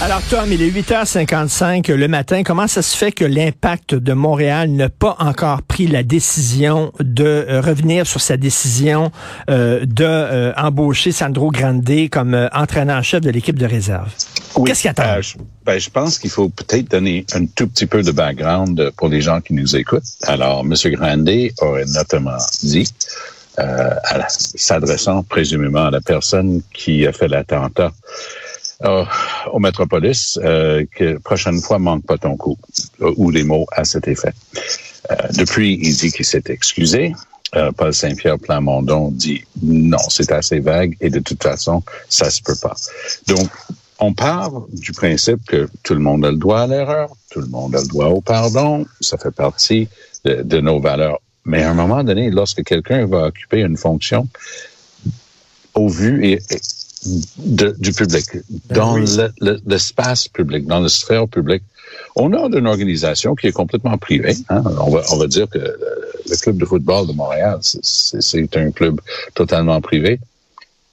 Alors 0.00 0.22
Tom, 0.30 0.52
il 0.52 0.62
est 0.62 0.70
8h55 0.70 1.92
le 1.92 2.06
matin. 2.06 2.44
Comment 2.44 2.68
ça 2.68 2.82
se 2.82 2.96
fait 2.96 3.10
que 3.10 3.24
l'impact 3.24 3.96
de 3.96 4.12
Montréal 4.12 4.70
n'a 4.70 4.88
pas 4.88 5.16
encore 5.18 5.62
pris 5.62 5.88
la 5.88 6.04
décision 6.04 6.92
de 7.00 7.24
euh, 7.24 7.60
revenir 7.60 8.06
sur 8.06 8.20
sa 8.20 8.36
décision 8.36 9.10
euh, 9.50 9.84
de 9.84 10.04
euh, 10.04 10.52
embaucher 10.56 11.10
Sandro 11.10 11.50
Grande 11.50 12.08
comme 12.12 12.34
euh, 12.34 12.48
entraîneur-chef 12.54 13.22
de 13.22 13.30
l'équipe 13.30 13.58
de 13.58 13.66
réserve? 13.66 14.08
Qu'est-ce 14.64 14.82
qu'il 14.82 14.90
attend? 14.90 15.20
Je, 15.20 15.36
ben, 15.66 15.80
je 15.80 15.90
pense 15.90 16.20
qu'il 16.20 16.30
faut 16.30 16.48
peut-être 16.48 16.88
donner 16.92 17.26
un 17.34 17.46
tout 17.46 17.66
petit 17.66 17.86
peu 17.86 18.02
de 18.04 18.12
background 18.12 18.92
pour 18.96 19.08
les 19.08 19.20
gens 19.20 19.40
qui 19.40 19.52
nous 19.52 19.74
écoutent. 19.74 20.04
Alors, 20.28 20.60
M. 20.60 20.74
Grande 20.92 21.28
aurait 21.60 21.86
notamment 21.86 22.38
dit, 22.62 22.88
euh, 23.58 23.90
s'adressant 24.28 25.24
présumément 25.24 25.86
à 25.86 25.90
la 25.90 26.00
personne 26.00 26.62
qui 26.72 27.04
a 27.04 27.12
fait 27.12 27.26
l'attentat 27.26 27.90
euh, 28.84 29.04
au 29.52 29.58
Métropolis, 29.58 30.38
euh, 30.42 30.84
que 30.94 31.18
prochaine 31.18 31.60
fois, 31.60 31.78
manque 31.78 32.06
pas 32.06 32.18
ton 32.18 32.36
coup, 32.36 32.56
euh, 33.00 33.12
ou 33.16 33.32
des 33.32 33.44
mots 33.44 33.66
à 33.72 33.84
cet 33.84 34.08
effet. 34.08 34.32
Euh, 35.10 35.14
depuis, 35.36 35.78
il 35.82 35.96
dit 35.96 36.12
qu'il 36.12 36.24
s'est 36.24 36.44
excusé. 36.46 37.14
Paul 37.78 37.94
Saint-Pierre 37.94 38.38
Plamondon 38.38 39.10
dit 39.10 39.42
non, 39.62 39.96
c'est 40.10 40.30
assez 40.32 40.60
vague 40.60 40.94
et 41.00 41.08
de 41.08 41.18
toute 41.18 41.42
façon, 41.42 41.82
ça 42.10 42.28
se 42.28 42.42
peut 42.42 42.58
pas. 42.60 42.74
Donc, 43.26 43.48
on 43.98 44.12
part 44.12 44.66
du 44.70 44.92
principe 44.92 45.42
que 45.46 45.66
tout 45.82 45.94
le 45.94 46.00
monde 46.00 46.26
a 46.26 46.30
le 46.30 46.36
droit 46.36 46.60
à 46.60 46.66
l'erreur, 46.66 47.08
tout 47.30 47.40
le 47.40 47.46
monde 47.46 47.74
a 47.74 47.80
le 47.80 47.86
droit 47.86 48.08
au 48.08 48.20
pardon, 48.20 48.84
ça 49.00 49.16
fait 49.16 49.30
partie 49.30 49.88
de, 50.26 50.42
de 50.42 50.60
nos 50.60 50.78
valeurs. 50.78 51.20
Mais 51.46 51.62
à 51.62 51.70
un 51.70 51.74
moment 51.74 52.04
donné, 52.04 52.30
lorsque 52.30 52.62
quelqu'un 52.64 53.06
va 53.06 53.28
occuper 53.28 53.60
une 53.60 53.78
fonction 53.78 54.28
au 55.74 55.88
vu 55.88 56.26
et 56.26 56.38
de- 57.38 57.74
du 57.78 57.92
public, 57.92 58.24
dans 58.70 58.94
oui. 58.94 59.04
le- 59.16 59.32
le- 59.40 59.60
l'espace 59.66 60.28
public, 60.28 60.66
dans 60.66 60.80
la 60.80 60.88
sphère 60.88 61.28
publique, 61.28 61.62
on 62.16 62.32
a 62.32 62.40
une 62.58 62.66
organisation 62.66 63.34
qui 63.34 63.46
est 63.46 63.52
complètement 63.52 63.96
privée. 63.98 64.36
hein. 64.48 64.62
On, 64.80 64.90
va, 64.90 65.02
on 65.12 65.16
va 65.18 65.26
dire 65.26 65.48
que 65.48 65.58
le, 65.58 65.78
le 66.30 66.36
club 66.36 66.58
de 66.58 66.64
football 66.64 67.06
de 67.06 67.12
Montréal, 67.12 67.58
c'est- 67.62 67.80
c'est 67.82 68.20
c'est 68.22 68.56
un 68.56 68.70
club 68.70 69.00
totalement 69.34 69.80
privé. 69.80 70.18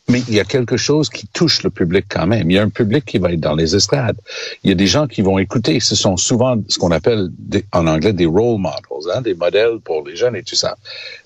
Mais 0.08 0.22
il 0.28 0.36
y 0.36 0.40
a 0.40 0.44
quelque 0.46 0.78
chose 0.78 1.10
qui 1.10 1.26
touche 1.34 1.64
le 1.64 1.72
public 1.72 2.06
quand 2.08 2.28
même. 2.28 2.52
Il 2.52 2.54
y 2.54 2.60
a 2.60 2.62
un 2.64 2.70
public 2.70 3.04
qui 3.06 3.18
va 3.18 3.32
être 3.34 3.40
dans 3.40 3.56
les 3.56 3.76
estrades. 3.76 4.18
Il 4.64 4.70
y 4.70 4.72
a 4.72 4.76
des 4.76 4.86
gens 4.86 5.08
qui 5.08 5.24
vont 5.24 5.40
écouter. 5.40 5.80
Ce 5.80 5.96
sont 5.96 6.16
souvent 6.16 6.58
ce 6.70 6.78
qu'on 6.78 6.92
appelle 6.92 7.30
des- 7.40 7.66
en 7.72 7.88
anglais 7.88 8.14
des 8.14 8.28
role 8.28 8.60
models, 8.60 9.12
hein, 9.16 9.22
des 9.22 9.34
modèles 9.34 9.80
pour 9.84 10.06
les 10.08 10.16
jeunes 10.16 10.36
et 10.36 10.44
tout 10.44 10.54
ça. 10.56 10.78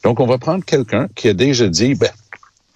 Donc, 0.05 0.21
on 0.21 0.25
va 0.25 0.37
prendre 0.37 0.63
quelqu'un 0.63 1.09
qui 1.13 1.27
a 1.27 1.33
déjà 1.33 1.67
dit, 1.67 1.93
ben, 1.95 2.09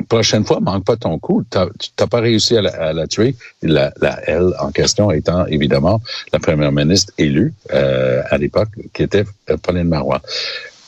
prochaine 0.03 0.45
fois, 0.45 0.59
manque 0.59 0.85
pas 0.85 0.97
ton 0.97 1.19
coup. 1.19 1.43
T'as 1.49 1.67
t'as 1.95 2.07
pas 2.07 2.19
réussi 2.19 2.57
à 2.57 2.61
la, 2.93 3.07
tuer. 3.07 3.35
La, 3.61 3.93
la 4.01 4.19
elle 4.27 4.53
en 4.59 4.71
question 4.71 5.11
étant 5.11 5.45
évidemment 5.47 6.01
la 6.31 6.39
première 6.39 6.71
ministre 6.71 7.13
élue 7.17 7.53
euh, 7.73 8.21
à 8.29 8.37
l'époque, 8.37 8.69
qui 8.93 9.03
était 9.03 9.25
euh, 9.49 9.57
Pauline 9.57 9.89
Marois. 9.89 10.21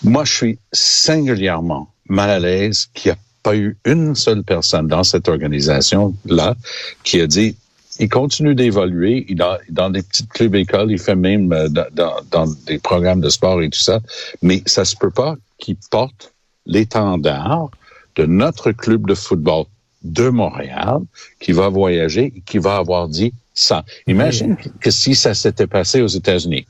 Moi, 0.03 0.23
je 0.25 0.33
suis 0.33 0.59
singulièrement 0.71 1.89
mal 2.07 2.29
à 2.29 2.39
l'aise 2.39 2.87
qu'il 2.93 3.11
n'y 3.11 3.17
a 3.17 3.19
pas 3.43 3.55
eu 3.55 3.77
une 3.85 4.15
seule 4.15 4.43
personne 4.43 4.87
dans 4.87 5.03
cette 5.03 5.27
organisation-là 5.27 6.55
qui 7.03 7.21
a 7.21 7.27
dit 7.27 7.55
il 7.99 8.09
continue 8.09 8.55
d'évoluer, 8.55 9.25
il 9.29 9.37
dans, 9.37 9.57
dans 9.69 9.89
des 9.89 10.01
petites 10.01 10.29
clubs 10.29 10.55
écoles, 10.55 10.91
il 10.91 10.99
fait 10.99 11.15
même 11.15 11.51
euh, 11.53 11.69
dans, 11.69 11.85
dans, 11.93 12.15
dans 12.31 12.47
des 12.65 12.77
programmes 12.77 13.21
de 13.21 13.29
sport 13.29 13.61
et 13.61 13.69
tout 13.69 13.79
ça, 13.79 13.99
mais 14.41 14.61
ça 14.65 14.85
se 14.85 14.95
peut 14.95 15.11
pas 15.11 15.35
qu'il 15.57 15.77
porte 15.89 16.33
l'étendard 16.65 17.69
de 18.15 18.25
notre 18.25 18.71
club 18.71 19.07
de 19.07 19.13
football 19.15 19.65
de 20.03 20.29
Montréal 20.29 20.99
qui 21.39 21.51
va 21.51 21.69
voyager 21.69 22.33
et 22.35 22.41
qui 22.45 22.57
va 22.59 22.77
avoir 22.77 23.07
dit 23.07 23.33
ça. 23.53 23.83
Imagine 24.07 24.57
que 24.79 24.91
si 24.91 25.15
ça 25.15 25.33
s'était 25.33 25.67
passé 25.67 26.01
aux 26.01 26.07
États-Unis 26.07 26.67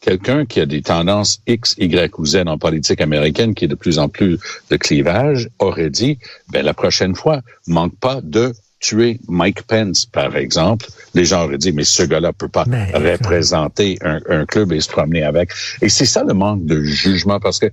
quelqu'un 0.00 0.46
qui 0.46 0.60
a 0.60 0.66
des 0.66 0.80
tendances 0.82 1.40
X, 1.46 1.74
Y 1.78 2.16
ou 2.18 2.24
Z 2.24 2.44
en 2.46 2.56
politique 2.56 3.00
américaine, 3.00 3.54
qui 3.54 3.64
est 3.64 3.68
de 3.68 3.74
plus 3.74 3.98
en 3.98 4.08
plus 4.08 4.38
de 4.70 4.76
clivage, 4.76 5.50
aurait 5.58 5.90
dit, 5.90 6.18
ben, 6.50 6.64
la 6.64 6.72
prochaine 6.72 7.16
fois, 7.16 7.40
manque 7.66 7.96
pas 7.96 8.20
de 8.22 8.52
tuer 8.78 9.18
Mike 9.26 9.62
Pence, 9.62 10.06
par 10.06 10.36
exemple. 10.36 10.86
Les 11.14 11.24
gens 11.24 11.44
auraient 11.44 11.58
dit, 11.58 11.72
mais 11.72 11.82
ce 11.82 12.04
gars-là 12.04 12.32
peut 12.32 12.48
pas 12.48 12.64
Mais- 12.68 12.92
représenter 12.92 13.98
un, 14.02 14.20
un 14.28 14.46
club 14.46 14.72
et 14.72 14.80
se 14.80 14.88
promener 14.88 15.24
avec. 15.24 15.50
Et 15.82 15.88
c'est 15.88 16.06
ça 16.06 16.22
le 16.22 16.32
manque 16.32 16.64
de 16.64 16.80
jugement, 16.84 17.40
parce 17.40 17.58
que 17.58 17.66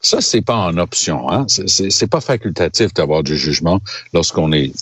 ça, 0.00 0.20
c'est 0.20 0.42
pas 0.42 0.56
en 0.56 0.76
option. 0.78 1.30
Hein? 1.30 1.46
C'est- 1.48 2.06
pas 2.08 2.20
facultatif 2.20 2.94
d'avoir 2.94 3.22
du 3.22 3.36
jugement 3.36 3.80
lorsqu'on 4.14 4.52
est 4.52 4.72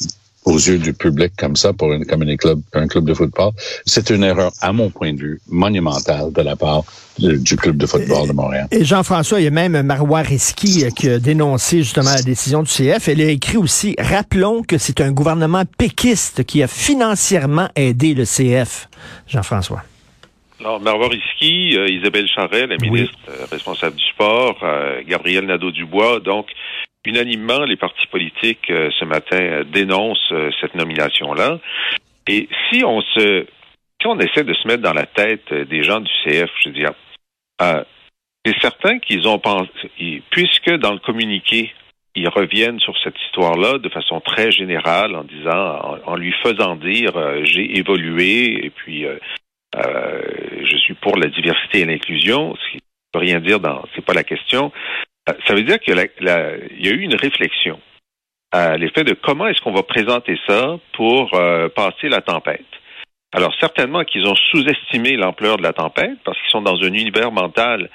aux 0.44 0.59
yeux 0.59 0.78
du 0.78 0.93
public 0.93 1.32
comme 1.37 1.56
ça 1.56 1.72
pour 1.72 1.93
une, 1.93 2.04
club, 2.04 2.60
un 2.72 2.87
club 2.87 3.04
de 3.04 3.15
football. 3.15 3.50
C'est 3.84 4.10
une 4.10 4.22
erreur, 4.22 4.53
à 4.60 4.72
mon 4.72 4.91
point 4.91 5.12
de 5.12 5.19
vue, 5.19 5.41
monumentale 5.49 6.32
de 6.32 6.41
la 6.41 6.55
part 6.55 6.84
du 7.19 7.56
club 7.56 7.76
de 7.76 7.87
football 7.87 8.28
de 8.28 8.32
Montréal. 8.32 8.69
Et 8.71 8.84
Jean-François, 8.84 9.41
il 9.41 9.44
y 9.44 9.49
a 9.49 9.50
même 9.50 9.82
Marois 9.82 10.21
Risky 10.21 10.84
euh, 10.84 10.91
qui 10.91 11.09
a 11.09 11.19
dénoncé 11.19 11.78
justement 11.82 12.12
la 12.12 12.22
décision 12.22 12.62
du 12.62 12.71
CF. 12.71 13.09
Elle 13.09 13.22
a 13.22 13.31
écrit 13.31 13.56
aussi, 13.56 13.97
rappelons 13.99 14.62
que 14.62 14.78
c'est 14.78 15.00
un 15.00 15.10
gouvernement 15.10 15.65
péquiste 15.78 16.44
qui 16.44 16.62
a 16.62 16.69
financièrement 16.69 17.69
aidé 17.75 18.15
le 18.15 18.25
CF. 18.25 18.88
Jean-François. 19.26 19.82
Alors, 20.61 20.81
Marwa 20.81 21.09
Risky, 21.09 21.77
euh, 21.77 21.87
Isabelle 21.89 22.28
Charret, 22.28 22.67
la 22.67 22.77
Oui. 22.81 22.91
ministre 22.91 23.19
euh, 23.28 23.44
responsable 23.50 23.97
du 23.97 24.05
sport, 24.06 24.59
euh, 24.62 25.03
Gabriel 25.06 25.44
Nadeau-Dubois. 25.44 26.21
Donc, 26.21 26.50
unanimement, 27.05 27.65
les 27.65 27.77
partis 27.77 28.06
politiques 28.06 28.67
ce 28.69 29.05
matin 29.05 29.62
dénoncent 29.71 30.33
cette 30.61 30.75
nomination-là. 30.75 31.61
Et 32.27 32.49
si 32.69 32.84
on 32.84 33.00
se, 33.00 33.47
si 34.00 34.06
on 34.09 34.19
essaie 34.19 34.43
de 34.43 34.55
se 34.55 34.67
mettre 34.67 34.83
dans 34.83 34.93
la 34.93 35.06
tête 35.06 35.53
des 35.53 35.84
gens 35.84 36.00
du 36.00 36.11
CF, 36.25 36.50
je 36.65 36.69
veux 36.69 36.75
dire, 36.75 36.91
euh, 37.62 37.84
c'est 38.44 38.59
certain 38.61 38.99
qu'ils 38.99 39.28
ont 39.28 39.38
pensé, 39.38 39.71
puisque 40.31 40.71
dans 40.78 40.93
le 40.94 40.99
communiqué, 40.99 41.73
ils 42.17 42.28
reviennent 42.28 42.81
sur 42.81 42.97
cette 43.05 43.15
histoire-là 43.27 43.78
de 43.78 43.88
façon 43.88 44.21
très 44.21 44.50
générale 44.50 45.15
en 45.15 45.23
disant, 45.23 45.78
en, 45.84 45.99
en 46.12 46.17
lui 46.17 46.33
faisant 46.43 46.75
dire, 46.75 47.12
j'ai 47.44 47.78
évolué 47.78 48.65
et 48.67 48.71
puis 48.71 49.05
euh, 49.76 50.20
je 50.64 50.76
suis 50.76 50.94
pour 50.94 51.16
la 51.16 51.28
diversité 51.28 51.81
et 51.81 51.84
l'inclusion, 51.84 52.54
ce 52.56 52.70
qui 52.72 52.76
ne 52.76 53.20
veut 53.20 53.26
rien 53.26 53.41
dire 53.41 53.60
dans, 53.60 53.82
c'est 53.94 54.04
pas 54.04 54.14
la 54.14 54.25
question. 54.25 54.72
Euh, 55.28 55.32
Ça 55.47 55.54
veut 55.54 55.62
dire 55.62 55.78
que 55.81 55.92
la, 55.92 56.04
la- 56.20 56.56
il 56.70 56.87
y 56.87 56.88
a 56.88 56.92
eu 56.92 57.00
une 57.00 57.14
réflexion 57.16 57.81
à 58.53 58.76
l'effet 58.76 59.04
de 59.04 59.12
comment 59.14 59.48
est-ce 59.48 59.60
qu'on 59.60 59.72
va 59.75 59.82
présenter 59.82 60.38
ça 60.47 60.78
pour 60.92 61.34
euh, 61.34 61.69
passer 61.69 62.09
la 62.09 62.20
tempête. 62.20 62.64
Alors 63.32 63.53
certainement 63.60 64.04
qu'ils 64.04 64.26
ont 64.26 64.37
sous-estimé 64.50 65.16
l'ampleur 65.16 65.56
de 65.59 65.62
la 65.62 65.72
tempête 65.72 66.16
parce 66.25 66.38
qu'ils 66.41 66.50
sont 66.50 66.62
dans 66.62 66.81
un 66.82 66.93
univers 66.93 67.32
mental 67.32 67.91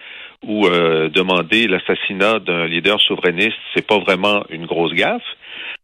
où 0.45 0.67
demander 0.67 1.67
l'assassinat 1.67 2.39
d'un 2.39 2.65
leader 2.65 2.99
souverainiste, 2.99 3.57
c'est 3.73 3.85
pas 3.85 3.99
vraiment 3.99 4.43
une 4.49 4.65
grosse 4.65 4.93
gaffe. 4.93 5.21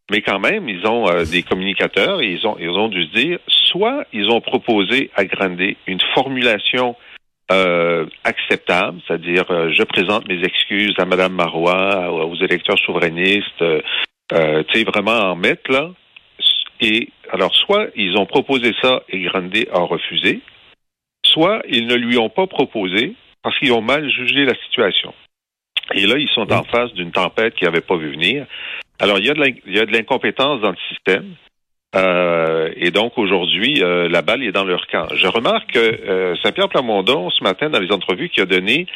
Mais 0.10 0.22
quand 0.22 0.40
même, 0.40 0.70
ils 0.70 0.86
ont 0.88 1.10
euh, 1.10 1.26
des 1.26 1.44
communicateurs 1.44 2.22
et 2.22 2.28
ils 2.28 2.48
ont, 2.48 2.58
ils 2.60 2.70
ont 2.70 2.88
dû 2.88 3.06
se 3.06 3.14
dire, 3.14 3.40
soit 3.48 4.06
ils 4.14 4.30
ont 4.30 4.42
proposé 4.42 5.12
à 5.16 5.26
Grandet 5.26 5.76
une 5.86 6.00
formulation 6.14 6.96
euh, 7.52 8.06
acceptable, 8.24 9.00
c'est-à-dire 9.08 9.46
euh, 9.50 9.72
je 9.72 9.84
présente 9.84 10.28
mes 10.28 10.44
excuses 10.44 10.96
à 10.98 11.06
Madame 11.06 11.34
Marois, 11.34 12.12
aux 12.12 12.36
électeurs 12.36 12.78
souverainistes, 12.80 13.62
euh, 13.62 13.82
euh, 14.34 14.64
tu 14.68 14.80
sais, 14.80 14.84
vraiment 14.84 15.32
en 15.32 15.36
mettre 15.36 15.72
là. 15.72 15.92
Et 16.82 17.10
alors, 17.32 17.56
soit 17.56 17.88
ils 17.96 18.18
ont 18.18 18.26
proposé 18.26 18.74
ça 18.82 19.02
et 19.10 19.22
Grandet 19.22 19.68
a 19.72 19.80
refusé, 19.80 20.42
soit 21.26 21.62
ils 21.70 21.88
ne 21.88 21.96
lui 21.96 22.18
ont 22.18 22.30
pas 22.30 22.48
proposé 22.48 23.16
parce 23.42 23.58
qu'ils 23.60 23.72
ont 23.72 23.82
mal 23.82 24.10
jugé 24.10 24.46
la 24.46 24.56
situation. 24.66 25.14
Et 25.94 26.06
là, 26.06 26.18
ils 26.18 26.30
sont 26.30 26.52
en 26.52 26.64
face 26.64 26.92
d'une 26.94 27.12
tempête 27.12 27.56
qu'ils 27.56 27.68
n'avaient 27.68 27.82
pas 27.82 27.96
vu 27.96 28.12
venir. 28.12 28.46
Alors, 29.00 29.20
il 29.20 29.26
y 29.26 29.30
a 29.80 29.86
de 29.86 29.92
l'incompétence 29.92 30.62
dans 30.62 30.72
le 30.72 30.78
système. 30.90 31.36
Euh, 31.96 32.72
et 32.76 32.92
donc, 32.92 33.18
aujourd'hui, 33.18 33.82
euh, 33.82 34.10
la 34.10 34.22
balle 34.22 34.44
est 34.44 34.52
dans 34.52 34.66
leur 34.66 34.88
camp. 34.88 35.08
Je 35.16 35.28
remarque 35.28 35.72
que 35.72 35.80
euh, 35.80 36.36
Saint-Pierre 36.44 36.70
Plamondon, 36.70 37.30
ce 37.30 37.44
matin, 37.44 37.70
dans 37.70 37.80
les 37.80 37.92
entrevues 37.92 38.30
qu'il 38.30 38.44
a 38.44 38.46
données, 38.46 38.88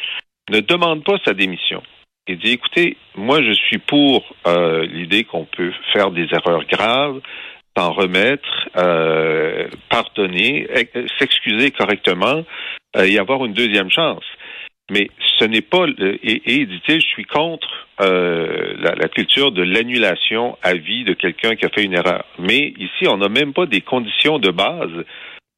ne 0.50 0.60
demande 0.60 1.04
pas 1.04 1.16
sa 1.24 1.34
démission. 1.34 1.82
Il 2.28 2.38
dit, 2.38 2.52
écoutez, 2.52 2.96
moi, 3.16 3.42
je 3.42 3.52
suis 3.52 3.78
pour 3.78 4.34
euh, 4.46 4.86
l'idée 4.86 5.24
qu'on 5.24 5.44
peut 5.44 5.72
faire 5.92 6.10
des 6.10 6.26
erreurs 6.32 6.64
graves, 6.66 7.20
s'en 7.76 7.92
remettre, 7.92 8.68
euh, 8.76 9.68
pardonner, 9.88 10.68
s'excuser 11.18 11.70
correctement 11.70 12.44
euh, 12.96 13.04
et 13.04 13.18
avoir 13.18 13.44
une 13.44 13.54
deuxième 13.54 13.90
chance. 13.90 14.24
Mais 14.90 15.08
ce 15.38 15.44
n'est 15.44 15.62
pas, 15.62 15.86
et, 15.98 16.42
et 16.44 16.66
dit-il, 16.66 17.00
je 17.00 17.06
suis 17.06 17.24
contre 17.24 17.68
euh, 18.00 18.74
la, 18.78 18.94
la 18.94 19.08
culture 19.08 19.52
de 19.52 19.62
l'annulation 19.62 20.58
à 20.62 20.74
vie 20.74 21.04
de 21.04 21.14
quelqu'un 21.14 21.54
qui 21.56 21.64
a 21.64 21.68
fait 21.68 21.84
une 21.84 21.94
erreur. 21.94 22.24
Mais 22.38 22.74
ici, 22.78 23.06
on 23.08 23.16
n'a 23.16 23.28
même 23.28 23.52
pas 23.52 23.66
des 23.66 23.80
conditions 23.80 24.38
de 24.38 24.50
base 24.50 25.04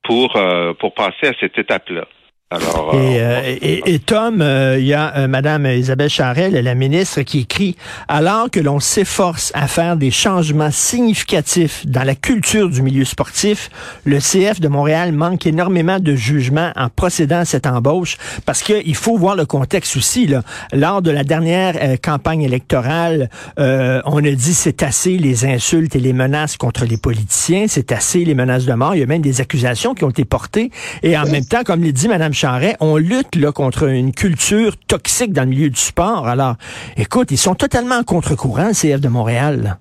pour, 0.03 0.37
euh, 0.37 0.75
pour 0.75 0.95
passer 0.95 1.27
à 1.27 1.33
cette 1.41 1.59
étape-là. 1.59 2.07
Alors, 2.51 2.95
et, 2.95 3.21
euh, 3.21 3.57
et, 3.61 3.95
et, 3.95 3.99
Tom, 3.99 4.41
euh, 4.41 4.77
il 4.79 4.85
y 4.85 4.93
a 4.93 5.17
euh, 5.17 5.29
Madame 5.29 5.67
Isabelle 5.67 6.11
Charel, 6.11 6.53
la 6.53 6.75
ministre, 6.75 7.23
qui 7.23 7.41
écrit 7.41 7.75
alors 8.07 8.51
que 8.51 8.61
l'on 8.61 8.81
s'efforce 8.81 9.51
à 9.55 9.67
faire 9.67 9.97
des 9.97 10.11
changements 10.11 10.71
significatifs 10.71 11.87
dans 11.87 12.05
la 12.05 12.15
culture 12.15 12.69
du 12.69 12.83
milieu 12.83 13.07
sportif, 13.07 13.71
le 14.05 14.19
CF 14.19 14.61
de 14.61 14.69
Montréal 14.69 15.13
manque 15.13 15.47
énormément 15.47 15.99
de 15.99 16.15
jugement 16.15 16.71
en 16.77 16.91
procédant 16.91 17.39
à 17.39 17.45
cette 17.47 17.67
embauche, 17.67 18.19
parce 18.45 18.63
qu'il 18.63 18.95
faut 18.95 19.17
voir 19.17 19.37
le 19.37 19.47
contexte 19.47 19.97
aussi. 19.97 20.27
Là. 20.27 20.43
Lors 20.73 21.01
de 21.01 21.11
la 21.11 21.25
dernière 21.25 21.75
campagne 22.03 22.43
électorale, 22.43 23.31
on 23.57 24.19
a 24.25 24.31
dit 24.31 24.55
c'est 24.55 24.83
assez 24.83 25.17
les 25.17 25.47
insultes 25.47 25.97
et 25.97 26.01
les 26.01 26.13
menaces 26.13 26.57
contre 26.57 26.85
les 26.85 26.99
politiciens, 26.99 27.65
c'est 27.69 27.91
assez 27.91 28.25
les 28.25 28.35
menaces 28.35 28.67
de 28.67 28.75
mort. 28.75 28.95
Il 28.95 29.01
y 29.01 29.03
a 29.03 29.07
même 29.07 29.23
des 29.23 29.41
accusations 29.41 29.95
qui 29.95 30.05
ont 30.05 30.11
été 30.11 30.25
portées. 30.25 30.71
Et 31.03 31.17
en 31.17 31.25
même 31.25 31.47
temps, 31.47 31.65
comme 31.65 31.83
l'a 31.83 31.91
dit 31.91 32.07
Madame 32.07 32.35
on 32.81 32.97
lutte 32.97 33.51
contre 33.53 33.85
une 33.85 34.13
culture 34.13 34.77
toxique 34.87 35.33
dans 35.33 35.43
le 35.43 35.49
milieu 35.49 35.71
du 35.71 35.81
sport. 35.81 36.27
Alors, 36.29 36.57
écoute, 36.97 37.31
ils 37.31 37.39
sont 37.39 37.55
totalement 37.55 37.97
en 37.97 38.05
contre-courant, 38.05 38.69
le 38.69 38.75
CF 38.75 39.01
de 39.01 39.09
Montréal. 39.09 39.79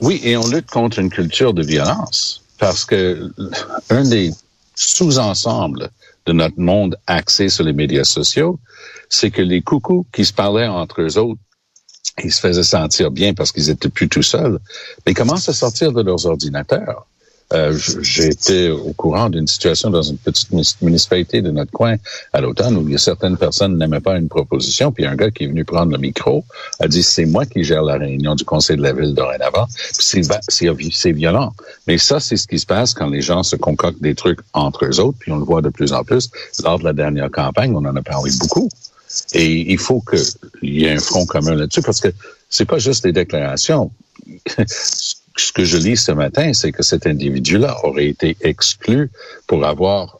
Oui, 0.00 0.20
et 0.24 0.36
on 0.36 0.46
lutte 0.48 0.70
contre 0.70 0.98
une 0.98 1.10
culture 1.10 1.54
de 1.54 1.62
violence. 1.62 2.42
Parce 2.58 2.84
que 2.84 3.30
un 3.90 4.04
des 4.08 4.32
sous-ensembles 4.74 5.90
de 6.26 6.32
notre 6.32 6.58
monde 6.58 6.96
axé 7.06 7.48
sur 7.48 7.64
les 7.64 7.72
médias 7.72 8.04
sociaux, 8.04 8.58
c'est 9.08 9.30
que 9.30 9.42
les 9.42 9.62
coucous 9.62 10.06
qui 10.12 10.24
se 10.24 10.32
parlaient 10.32 10.66
entre 10.66 11.02
eux 11.02 11.18
autres, 11.18 11.40
ils 12.24 12.32
se 12.32 12.40
faisaient 12.40 12.62
sentir 12.62 13.10
bien 13.10 13.34
parce 13.34 13.52
qu'ils 13.52 13.68
étaient 13.70 13.90
plus 13.90 14.08
tout 14.08 14.22
seuls, 14.22 14.58
mais 15.04 15.12
ils 15.12 15.14
commencent 15.14 15.48
à 15.48 15.52
sortir 15.52 15.92
de 15.92 16.02
leurs 16.02 16.24
ordinateurs. 16.26 17.06
Euh, 17.52 17.78
j'ai 18.00 18.26
été 18.26 18.70
au 18.70 18.92
courant 18.92 19.30
d'une 19.30 19.46
situation 19.46 19.88
dans 19.88 20.02
une 20.02 20.18
petite 20.18 20.50
municipalité 20.82 21.42
de 21.42 21.52
notre 21.52 21.70
coin 21.70 21.94
à 22.32 22.40
l'automne 22.40 22.76
où 22.76 22.98
certaines 22.98 23.36
personnes 23.36 23.78
n'aimaient 23.78 24.00
pas 24.00 24.16
une 24.16 24.28
proposition, 24.28 24.90
puis 24.90 25.06
un 25.06 25.14
gars 25.14 25.30
qui 25.30 25.44
est 25.44 25.46
venu 25.46 25.64
prendre 25.64 25.92
le 25.92 25.98
micro 25.98 26.44
a 26.80 26.88
dit 26.88 27.04
c'est 27.04 27.24
moi 27.24 27.46
qui 27.46 27.62
gère 27.62 27.82
la 27.82 27.98
réunion 27.98 28.34
du 28.34 28.44
conseil 28.44 28.76
de 28.76 28.82
la 28.82 28.92
ville 28.92 29.14
dorénavant. 29.14 29.66
C'est 29.70 31.12
violent, 31.12 31.52
mais 31.86 31.98
ça 31.98 32.18
c'est 32.18 32.36
ce 32.36 32.48
qui 32.48 32.58
se 32.58 32.66
passe 32.66 32.94
quand 32.94 33.08
les 33.08 33.22
gens 33.22 33.44
se 33.44 33.54
concoctent 33.54 34.02
des 34.02 34.16
trucs 34.16 34.40
entre 34.52 34.84
eux 34.86 34.98
autres, 34.98 35.18
puis 35.20 35.30
on 35.30 35.36
le 35.36 35.44
voit 35.44 35.62
de 35.62 35.68
plus 35.68 35.92
en 35.92 36.02
plus 36.02 36.30
lors 36.64 36.80
de 36.80 36.84
la 36.84 36.92
dernière 36.92 37.30
campagne, 37.30 37.74
on 37.76 37.84
en 37.84 37.94
a 37.94 38.02
parlé 38.02 38.32
beaucoup. 38.40 38.68
Et 39.32 39.72
il 39.72 39.78
faut 39.78 40.02
qu'il 40.02 40.74
y 40.78 40.84
ait 40.84 40.92
un 40.92 40.98
front 40.98 41.26
commun 41.26 41.54
là-dessus 41.54 41.82
parce 41.82 42.00
que 42.00 42.08
c'est 42.50 42.64
pas 42.64 42.78
juste 42.78 43.04
des 43.04 43.12
déclarations. 43.12 43.90
Ce 45.40 45.52
que 45.52 45.64
je 45.64 45.76
lis 45.76 45.96
ce 45.96 46.12
matin, 46.12 46.52
c'est 46.52 46.72
que 46.72 46.82
cet 46.82 47.06
individu-là 47.06 47.84
aurait 47.84 48.06
été 48.06 48.36
exclu 48.40 49.10
pour 49.46 49.64
avoir 49.64 50.18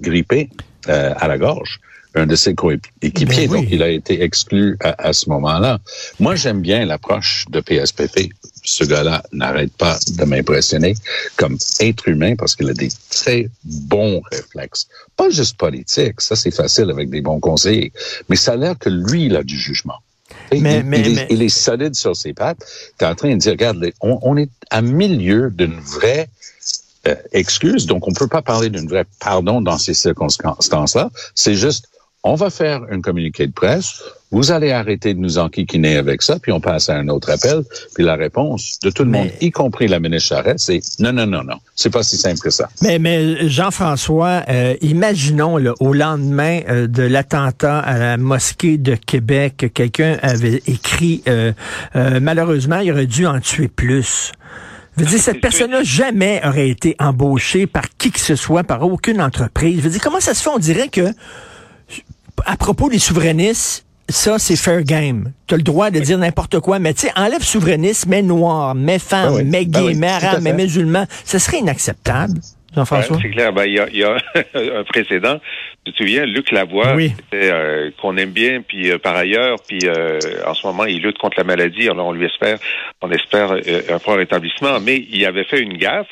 grippé 0.00 0.50
euh, 0.88 1.12
à 1.16 1.28
la 1.28 1.38
gorge 1.38 1.80
un 2.14 2.26
de 2.26 2.36
ses 2.36 2.54
coéquipiers. 2.54 3.48
Ben 3.48 3.60
Donc, 3.60 3.68
il 3.70 3.82
a 3.82 3.88
été 3.88 4.22
exclu 4.22 4.76
à, 4.80 5.12
ce 5.12 5.28
moment-là. 5.30 5.78
Moi, 6.18 6.34
j'aime 6.36 6.60
bien 6.60 6.84
l'approche 6.84 7.44
de 7.50 7.60
PSPP. 7.60 8.32
Ce 8.64 8.84
gars-là 8.84 9.22
n'arrête 9.32 9.72
pas 9.76 9.98
de 10.08 10.24
m'impressionner 10.24 10.94
comme 11.36 11.56
être 11.80 12.08
humain 12.08 12.34
parce 12.36 12.56
qu'il 12.56 12.68
a 12.68 12.74
des 12.74 12.90
très 13.10 13.48
bons 13.64 14.22
réflexes. 14.30 14.88
Pas 15.16 15.30
juste 15.30 15.56
politiques, 15.56 16.20
ça 16.20 16.36
c'est 16.36 16.50
facile 16.50 16.90
avec 16.90 17.10
des 17.10 17.20
bons 17.20 17.40
conseillers, 17.40 17.92
mais 18.28 18.36
ça 18.36 18.52
a 18.52 18.56
l'air 18.56 18.78
que 18.78 18.88
lui, 18.88 19.26
il 19.26 19.36
a 19.36 19.42
du 19.42 19.56
jugement. 19.56 19.98
Mais, 20.52 20.78
il, 20.78 20.84
mais, 20.84 21.26
il, 21.30 21.42
est, 21.42 21.48
solide 21.48 21.94
sur 21.94 22.16
ses 22.16 22.32
pattes. 22.32 22.64
Tu 22.98 23.04
es 23.04 23.08
en 23.08 23.14
train 23.14 23.30
de 23.30 23.36
dire, 23.36 23.52
regarde, 23.52 23.84
on, 24.00 24.36
est 24.36 24.50
à 24.70 24.80
milieu 24.82 25.50
d'une 25.50 25.78
vraie 25.78 26.28
euh, 27.06 27.14
excuse, 27.32 27.86
donc 27.86 28.06
on 28.06 28.10
ne 28.10 28.16
peut 28.16 28.28
pas 28.28 28.42
parler 28.42 28.70
d'une 28.70 28.88
vraie 28.88 29.06
pardon 29.20 29.60
dans 29.60 29.78
ces 29.78 29.94
circonstances-là. 29.94 31.10
C'est 31.34 31.54
juste, 31.54 31.88
on 32.22 32.34
va 32.34 32.50
faire 32.50 32.82
un 32.90 33.00
communiqué 33.00 33.46
de 33.46 33.52
presse, 33.52 34.02
vous 34.30 34.52
allez 34.52 34.72
arrêter 34.72 35.14
de 35.14 35.20
nous 35.20 35.38
enquiquiner 35.38 35.96
avec 35.96 36.22
ça, 36.22 36.38
puis 36.38 36.52
on 36.52 36.60
passe 36.60 36.88
à 36.90 36.96
un 36.96 37.08
autre 37.08 37.30
appel, 37.30 37.62
puis 37.94 38.04
la 38.04 38.16
réponse 38.16 38.78
de 38.82 38.90
tout 38.90 39.04
le 39.04 39.10
monde, 39.10 39.30
y 39.40 39.50
compris 39.50 39.88
la 39.88 40.00
ministre 40.00 40.28
Charette, 40.28 40.58
c'est 40.58 40.80
non, 40.98 41.12
non, 41.12 41.26
non, 41.26 41.42
non, 41.44 41.56
c'est 41.74 41.90
pas 41.90 42.02
si 42.02 42.16
simple 42.16 42.38
que 42.40 42.50
ça. 42.50 42.68
Mais, 42.82 42.98
mais 42.98 43.48
Jean-François, 43.48 44.42
euh, 44.48 44.74
imaginons 44.82 45.56
là, 45.56 45.72
au 45.80 45.94
lendemain 45.94 46.60
euh, 46.68 46.86
de 46.86 47.02
l'attentat 47.02 47.78
à 47.78 47.98
la 47.98 48.16
mosquée 48.16 48.76
de 48.76 48.94
Québec, 48.94 49.70
quelqu'un 49.72 50.18
avait 50.22 50.62
écrit, 50.66 51.22
euh, 51.26 51.52
malheureusement, 51.94 52.80
il 52.80 52.92
aurait 52.92 53.06
dû 53.06 53.26
en 53.26 53.40
tuer 53.40 53.68
plus. 53.68 54.32
Je 54.96 55.04
veux 55.04 55.10
dire, 55.10 55.20
cette 55.20 55.40
personne-là 55.40 55.84
jamais 55.84 56.40
aurait 56.44 56.68
été 56.68 56.96
embauchée 56.98 57.66
par 57.68 57.84
qui 57.98 58.10
que 58.10 58.18
ce 58.18 58.34
soit, 58.34 58.64
par 58.64 58.82
aucune 58.82 59.22
entreprise. 59.22 59.76
Je 59.76 59.82
veux 59.82 59.90
dire, 59.90 60.00
comment 60.02 60.20
ça 60.20 60.34
se 60.34 60.42
fait? 60.42 60.50
On 60.50 60.58
dirait 60.58 60.88
que 60.88 61.12
à 62.44 62.56
propos 62.56 62.88
des 62.88 62.98
souverainistes, 62.98 63.84
ça, 64.08 64.38
c'est 64.38 64.56
fair 64.56 64.82
game. 64.82 65.32
Tu 65.46 65.54
as 65.54 65.56
le 65.56 65.62
droit 65.62 65.90
de 65.90 66.00
dire 66.00 66.18
n'importe 66.18 66.60
quoi, 66.60 66.78
mais 66.78 66.94
tu 66.94 67.02
sais, 67.02 67.12
enlève 67.16 67.42
souverainiste, 67.42 68.06
mais 68.06 68.22
noir, 68.22 68.74
mais 68.74 68.98
femme, 68.98 69.36
ben 69.36 69.48
mais 69.48 69.64
ben 69.64 69.86
gay, 69.86 69.94
mais 69.94 70.08
arabe, 70.08 70.40
mais 70.42 70.52
musulman. 70.52 71.06
Ce 71.24 71.38
serait 71.38 71.58
inacceptable. 71.58 72.40
Jean-François? 72.74 73.18
c'est 73.20 73.30
clair. 73.30 73.52
Ben, 73.52 73.64
il 73.64 73.74
y, 73.74 74.04
a, 74.04 74.16
un 74.54 74.84
précédent. 74.84 75.40
Tu 75.84 75.92
te 75.92 75.98
souviens, 75.98 76.24
Luc 76.26 76.50
Lavoie, 76.50 76.96
euh, 77.34 77.90
qu'on 78.00 78.16
aime 78.16 78.30
bien, 78.30 78.62
puis 78.62 78.90
euh, 78.90 78.98
par 78.98 79.16
ailleurs, 79.16 79.56
puis 79.66 79.80
euh, 79.84 80.18
en 80.46 80.54
ce 80.54 80.66
moment, 80.66 80.84
il 80.84 81.02
lutte 81.02 81.18
contre 81.18 81.38
la 81.38 81.44
maladie. 81.44 81.88
Alors, 81.88 82.06
on 82.06 82.12
lui 82.12 82.26
espère, 82.26 82.58
on 83.00 83.10
espère 83.10 83.52
un 83.52 83.98
fort 83.98 84.16
rétablissement. 84.16 84.80
Mais 84.80 85.04
il 85.10 85.24
avait 85.24 85.44
fait 85.44 85.60
une 85.60 85.76
gaffe. 85.76 86.08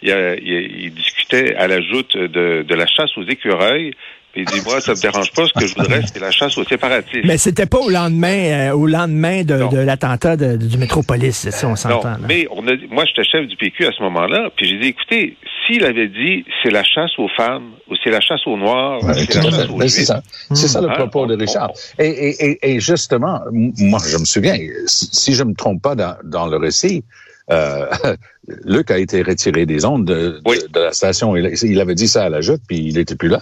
Il, 0.00 0.10
il 0.42 0.94
discutait 0.94 1.56
à 1.56 1.66
la 1.66 1.80
joute 1.80 2.16
de, 2.16 2.62
de 2.62 2.74
la 2.74 2.86
chasse 2.86 3.16
aux 3.16 3.24
écureuils 3.24 3.92
il 4.38 4.44
dit, 4.44 4.60
moi, 4.64 4.80
ça 4.80 4.92
me 4.92 5.00
dérange 5.00 5.32
pas. 5.32 5.46
Ce 5.46 5.52
que 5.52 5.66
je 5.66 5.74
voudrais, 5.74 6.02
c'est 6.06 6.20
la 6.20 6.30
chasse 6.30 6.56
aux 6.58 6.64
séparatistes. 6.64 7.24
Mais 7.24 7.38
c'était 7.38 7.66
pas 7.66 7.78
au 7.78 7.90
lendemain, 7.90 8.70
euh, 8.70 8.72
au 8.72 8.86
lendemain 8.86 9.42
de, 9.42 9.78
l'attentat 9.78 10.36
du 10.36 10.78
Métropolis, 10.78 11.48
ça, 11.50 11.68
on 11.68 11.76
s'entend. 11.76 12.16
mais 12.26 12.46
on 12.50 12.66
a, 12.68 12.72
moi, 12.90 13.04
j'étais 13.04 13.28
chef 13.28 13.46
du 13.48 13.56
PQ 13.56 13.86
à 13.86 13.92
ce 13.92 14.02
moment-là, 14.04 14.50
puis 14.56 14.68
j'ai 14.68 14.78
dit, 14.78 14.88
écoutez, 14.88 15.36
s'il 15.66 15.84
avait 15.84 16.08
dit, 16.08 16.44
c'est 16.62 16.70
la 16.70 16.84
chasse 16.84 17.10
aux 17.18 17.28
femmes, 17.36 17.72
ou 17.90 17.94
c'est 18.02 18.10
la 18.10 18.20
chasse 18.20 18.46
aux 18.46 18.56
Noirs, 18.56 19.00
c'est 19.14 19.34
la 19.34 19.42
chasse 19.42 19.68
aux 19.70 19.80
C'est 19.88 20.04
ça, 20.04 20.22
c'est 20.52 20.68
ça 20.68 20.80
le 20.80 20.88
hein? 20.88 20.94
propos 20.94 21.26
de 21.26 21.36
Richard. 21.36 21.72
Et, 21.98 22.78
justement, 22.80 23.40
moi, 23.52 23.98
je 24.06 24.18
me 24.18 24.24
souviens, 24.24 24.56
si 24.86 25.34
je 25.34 25.42
me 25.42 25.54
trompe 25.54 25.82
pas 25.82 25.96
dans, 25.96 26.46
le 26.46 26.56
récit, 26.56 27.02
euh, 27.50 27.86
Luc 28.64 28.90
a 28.90 28.98
été 28.98 29.22
retiré 29.22 29.66
des 29.66 29.84
ondes 29.84 30.06
de, 30.06 30.40
la 30.74 30.92
station. 30.92 31.34
Il, 31.36 31.52
il, 31.62 31.80
avait 31.80 31.94
dit 31.94 32.08
ça 32.08 32.24
à 32.24 32.28
la 32.28 32.40
joute, 32.40 32.60
puis 32.68 32.78
il 32.78 32.94
n'était 32.94 33.16
plus 33.16 33.28
là. 33.28 33.40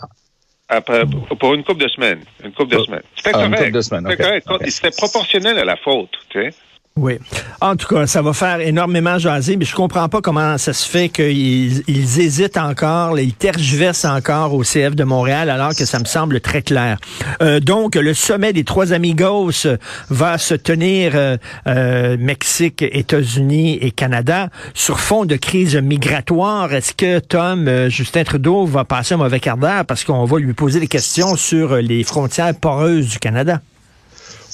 Après, 0.68 1.04
pour 1.38 1.54
une 1.54 1.62
couple 1.62 1.85
de 1.85 1.88
semaines. 1.88 2.20
Une 2.44 2.52
couple 2.52 2.76
de 2.76 2.82
semaines. 2.82 3.02
C'était 3.14 3.32
correct. 3.32 3.82
C'était 3.82 4.16
correct. 4.16 4.46
C'était 4.68 4.90
proportionnel 4.90 5.58
à 5.58 5.64
la 5.64 5.76
faute, 5.76 6.11
tu 6.28 6.42
sais. 6.42 6.54
Oui. 6.98 7.18
En 7.60 7.76
tout 7.76 7.94
cas, 7.94 8.06
ça 8.06 8.22
va 8.22 8.32
faire 8.32 8.58
énormément 8.60 9.18
jaser, 9.18 9.58
mais 9.58 9.66
je 9.66 9.74
comprends 9.74 10.08
pas 10.08 10.22
comment 10.22 10.56
ça 10.56 10.72
se 10.72 10.88
fait 10.88 11.10
qu'ils 11.10 11.82
ils 11.88 12.20
hésitent 12.20 12.56
encore, 12.56 13.18
ils 13.18 13.34
tergiversent 13.34 14.06
encore 14.06 14.54
au 14.54 14.62
CF 14.62 14.96
de 14.96 15.04
Montréal, 15.04 15.50
alors 15.50 15.74
que 15.74 15.84
ça 15.84 15.98
me 15.98 16.06
semble 16.06 16.40
très 16.40 16.62
clair. 16.62 16.96
Euh, 17.42 17.60
donc, 17.60 17.96
le 17.96 18.14
sommet 18.14 18.54
des 18.54 18.64
trois 18.64 18.94
amigos 18.94 19.66
va 20.08 20.38
se 20.38 20.54
tenir 20.54 21.12
euh, 21.14 21.36
euh, 21.66 22.16
Mexique, 22.18 22.80
États-Unis 22.80 23.76
et 23.82 23.90
Canada 23.90 24.48
sur 24.72 24.98
fond 24.98 25.26
de 25.26 25.36
crise 25.36 25.76
migratoire. 25.76 26.72
Est-ce 26.72 26.94
que 26.94 27.18
Tom, 27.18 27.88
Justin 27.88 28.24
Trudeau 28.24 28.64
va 28.64 28.84
passer 28.84 29.12
un 29.12 29.18
mauvais 29.18 29.40
quart 29.40 29.58
d'heure 29.58 29.84
parce 29.84 30.02
qu'on 30.02 30.24
va 30.24 30.38
lui 30.38 30.54
poser 30.54 30.80
des 30.80 30.88
questions 30.88 31.36
sur 31.36 31.76
les 31.76 32.04
frontières 32.04 32.54
poreuses 32.54 33.10
du 33.10 33.18
Canada? 33.18 33.60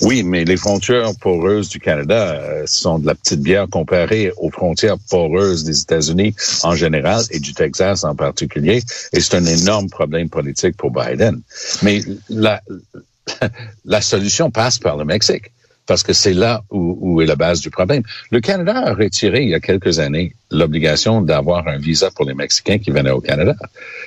Oui, 0.02 0.24
mais 0.24 0.44
les 0.44 0.56
frontières 0.56 1.12
poreuses 1.20 1.68
du 1.68 1.78
Canada 1.78 2.32
euh, 2.32 2.64
sont 2.66 2.98
de 2.98 3.06
la 3.06 3.14
petite 3.14 3.40
bière 3.40 3.68
comparée 3.70 4.32
aux 4.36 4.50
frontières 4.50 4.96
poreuses 5.08 5.62
des 5.62 5.80
États-Unis 5.80 6.34
en 6.64 6.74
général 6.74 7.22
et 7.30 7.38
du 7.38 7.54
Texas 7.54 8.02
en 8.02 8.16
particulier. 8.16 8.82
Et 9.12 9.20
c'est 9.20 9.36
un 9.36 9.46
énorme 9.46 9.88
problème 9.88 10.28
politique 10.28 10.76
pour 10.76 10.90
Biden. 10.90 11.40
Mais 11.82 12.00
la, 12.28 12.60
la 13.84 14.00
solution 14.00 14.50
passe 14.50 14.80
par 14.80 14.96
le 14.96 15.04
Mexique 15.04 15.52
parce 15.86 16.02
que 16.02 16.12
c'est 16.12 16.34
là 16.34 16.62
où, 16.70 16.98
où, 17.00 17.20
est 17.22 17.26
la 17.26 17.36
base 17.36 17.60
du 17.60 17.70
problème. 17.70 18.02
Le 18.30 18.40
Canada 18.40 18.76
a 18.76 18.94
retiré 18.94 19.42
il 19.42 19.50
y 19.50 19.54
a 19.54 19.60
quelques 19.60 19.98
années 19.98 20.34
l'obligation 20.50 21.20
d'avoir 21.20 21.68
un 21.68 21.78
visa 21.78 22.10
pour 22.10 22.24
les 22.24 22.34
Mexicains 22.34 22.78
qui 22.78 22.90
venaient 22.90 23.10
au 23.10 23.20
Canada. 23.20 23.54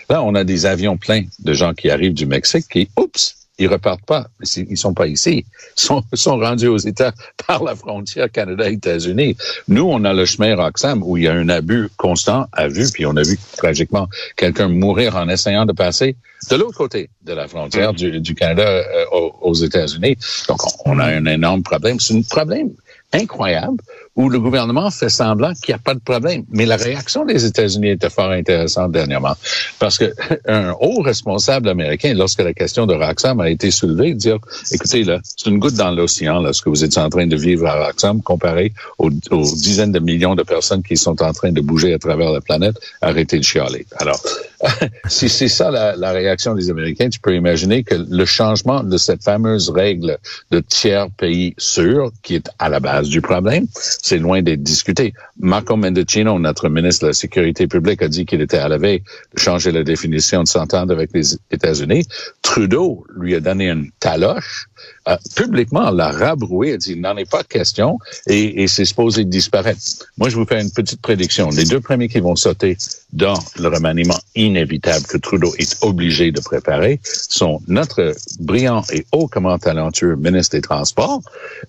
Là, 0.09 0.23
on 0.23 0.35
a 0.35 0.43
des 0.43 0.65
avions 0.65 0.97
pleins 0.97 1.23
de 1.39 1.53
gens 1.53 1.73
qui 1.73 1.89
arrivent 1.89 2.13
du 2.13 2.25
Mexique 2.25 2.65
qui, 2.69 2.89
oups, 2.97 3.44
ils 3.57 3.67
repartent 3.67 4.05
pas. 4.05 4.27
Ils 4.55 4.77
sont 4.77 4.93
pas 4.93 5.07
ici. 5.07 5.45
Ils 5.77 5.81
sont, 5.81 6.03
sont 6.13 6.37
rendus 6.37 6.67
aux 6.67 6.77
États 6.77 7.13
par 7.47 7.63
la 7.63 7.75
frontière 7.75 8.31
Canada-États-Unis. 8.31 9.37
Nous, 9.67 9.83
on 9.83 10.03
a 10.03 10.13
le 10.13 10.25
chemin 10.25 10.55
Roxham 10.55 11.03
où 11.03 11.17
il 11.17 11.23
y 11.23 11.27
a 11.27 11.33
un 11.33 11.49
abus 11.49 11.89
constant 11.97 12.47
à 12.51 12.67
vue, 12.67 12.87
puis 12.93 13.05
on 13.05 13.15
a 13.15 13.23
vu 13.23 13.37
tragiquement 13.57 14.07
quelqu'un 14.35 14.67
mourir 14.67 15.15
en 15.15 15.29
essayant 15.29 15.65
de 15.65 15.73
passer 15.73 16.15
de 16.49 16.55
l'autre 16.57 16.77
côté 16.77 17.09
de 17.23 17.33
la 17.33 17.47
frontière 17.47 17.93
du, 17.93 18.19
du 18.19 18.35
Canada 18.35 18.63
euh, 18.63 19.05
aux, 19.41 19.53
États-Unis. 19.53 20.17
Donc, 20.47 20.59
on, 20.85 20.99
a 20.99 21.05
un 21.05 21.25
énorme 21.25 21.63
problème. 21.63 21.99
C'est 21.99 22.15
un 22.15 22.21
problème 22.21 22.71
incroyable 23.13 23.77
où 24.15 24.29
le 24.29 24.39
gouvernement 24.39 24.89
fait 24.91 25.09
semblant 25.09 25.53
qu'il 25.53 25.73
n'y 25.73 25.75
a 25.75 25.79
pas 25.79 25.93
de 25.93 25.99
problème. 25.99 26.43
Mais 26.49 26.65
la 26.65 26.77
réaction 26.77 27.25
des 27.25 27.45
États-Unis 27.45 27.89
était 27.89 28.09
fort 28.09 28.31
intéressante 28.31 28.91
dernièrement, 28.91 29.35
parce 29.79 29.97
que 29.97 30.13
un 30.47 30.73
haut 30.79 31.01
responsable 31.01 31.69
américain, 31.69 32.13
lorsque 32.13 32.41
la 32.41 32.53
question 32.53 32.85
de 32.85 32.93
Roxham 32.93 33.39
a 33.41 33.49
été 33.49 33.71
soulevée, 33.71 34.13
dire, 34.13 34.37
écoutez, 34.71 35.03
là, 35.03 35.19
c'est 35.23 35.49
une 35.49 35.59
goutte 35.59 35.75
dans 35.75 35.91
l'océan, 35.91 36.39
là, 36.39 36.53
ce 36.53 36.61
que 36.61 36.69
vous 36.69 36.83
êtes 36.83 36.97
en 36.97 37.09
train 37.09 37.27
de 37.27 37.35
vivre 37.35 37.67
à 37.67 37.85
Roxham, 37.85 38.21
comparé 38.21 38.73
aux, 38.97 39.09
aux 39.31 39.43
dizaines 39.43 39.91
de 39.91 39.99
millions 39.99 40.35
de 40.35 40.43
personnes 40.43 40.83
qui 40.83 40.95
sont 40.95 41.21
en 41.21 41.33
train 41.33 41.51
de 41.51 41.61
bouger 41.61 41.93
à 41.93 41.99
travers 41.99 42.31
la 42.31 42.41
planète, 42.41 42.79
arrêtez 43.01 43.39
de 43.39 43.43
chialer. 43.43 43.85
Alors, 43.97 44.21
si 45.07 45.27
c'est 45.27 45.49
ça 45.49 45.71
la, 45.71 45.95
la, 45.95 46.11
réaction 46.11 46.55
des 46.55 46.69
Américains, 46.69 47.09
tu 47.09 47.19
peux 47.19 47.35
imaginer 47.35 47.83
que 47.83 47.95
le 47.95 48.25
changement 48.25 48.83
de 48.83 48.97
cette 48.97 49.23
fameuse 49.23 49.69
règle 49.69 50.17
de 50.51 50.59
tiers 50.59 51.09
pays 51.11 51.53
sûr, 51.57 52.11
qui 52.23 52.35
est 52.35 52.49
à 52.59 52.69
la 52.69 52.79
base 52.79 53.09
du 53.09 53.21
problème, 53.21 53.67
c'est 54.05 54.19
loin 54.19 54.43
d'être 54.43 54.61
discuté. 54.61 55.15
Marco 55.39 55.75
Mendocino, 55.75 56.37
notre 56.37 56.69
ministre 56.69 57.05
de 57.05 57.07
la 57.07 57.13
Sécurité 57.13 57.65
publique, 57.65 58.03
a 58.03 58.07
dit 58.07 58.27
qu'il 58.27 58.39
était 58.39 58.59
à 58.59 58.69
la 58.69 58.77
veille 58.77 59.01
de 59.33 59.39
changer 59.39 59.71
la 59.71 59.83
définition 59.83 60.43
de 60.43 60.47
s'entendre 60.47 60.93
avec 60.93 61.09
les 61.15 61.33
États-Unis. 61.49 62.05
Trudeau 62.43 63.03
lui 63.17 63.33
a 63.33 63.39
donné 63.39 63.67
une 63.67 63.89
taloche 63.99 64.67
euh, 65.07 65.17
publiquement 65.35 65.91
l'a 65.91 66.11
rabroué, 66.11 66.73
a 66.73 66.77
dit 66.77 66.93
il 66.93 67.01
n'en 67.01 67.15
est 67.17 67.29
pas 67.29 67.43
question 67.43 67.99
et, 68.27 68.63
et 68.63 68.67
c'est 68.67 68.85
supposé 68.85 69.25
disparaître. 69.25 69.79
Moi, 70.17 70.29
je 70.29 70.35
vous 70.35 70.45
fais 70.45 70.61
une 70.61 70.71
petite 70.71 71.01
prédiction. 71.01 71.49
Les 71.49 71.65
deux 71.65 71.79
premiers 71.79 72.07
qui 72.07 72.19
vont 72.19 72.35
sauter 72.35 72.77
dans 73.13 73.39
le 73.59 73.67
remaniement 73.67 74.19
inévitable 74.35 75.05
que 75.05 75.17
Trudeau 75.17 75.53
est 75.57 75.77
obligé 75.81 76.31
de 76.31 76.41
préparer 76.41 76.99
sont 77.03 77.61
notre 77.67 78.13
brillant 78.39 78.83
et 78.91 79.05
hautement 79.11 79.57
talentueux 79.57 80.15
ministre 80.15 80.55
des 80.55 80.61
Transports, 80.61 81.21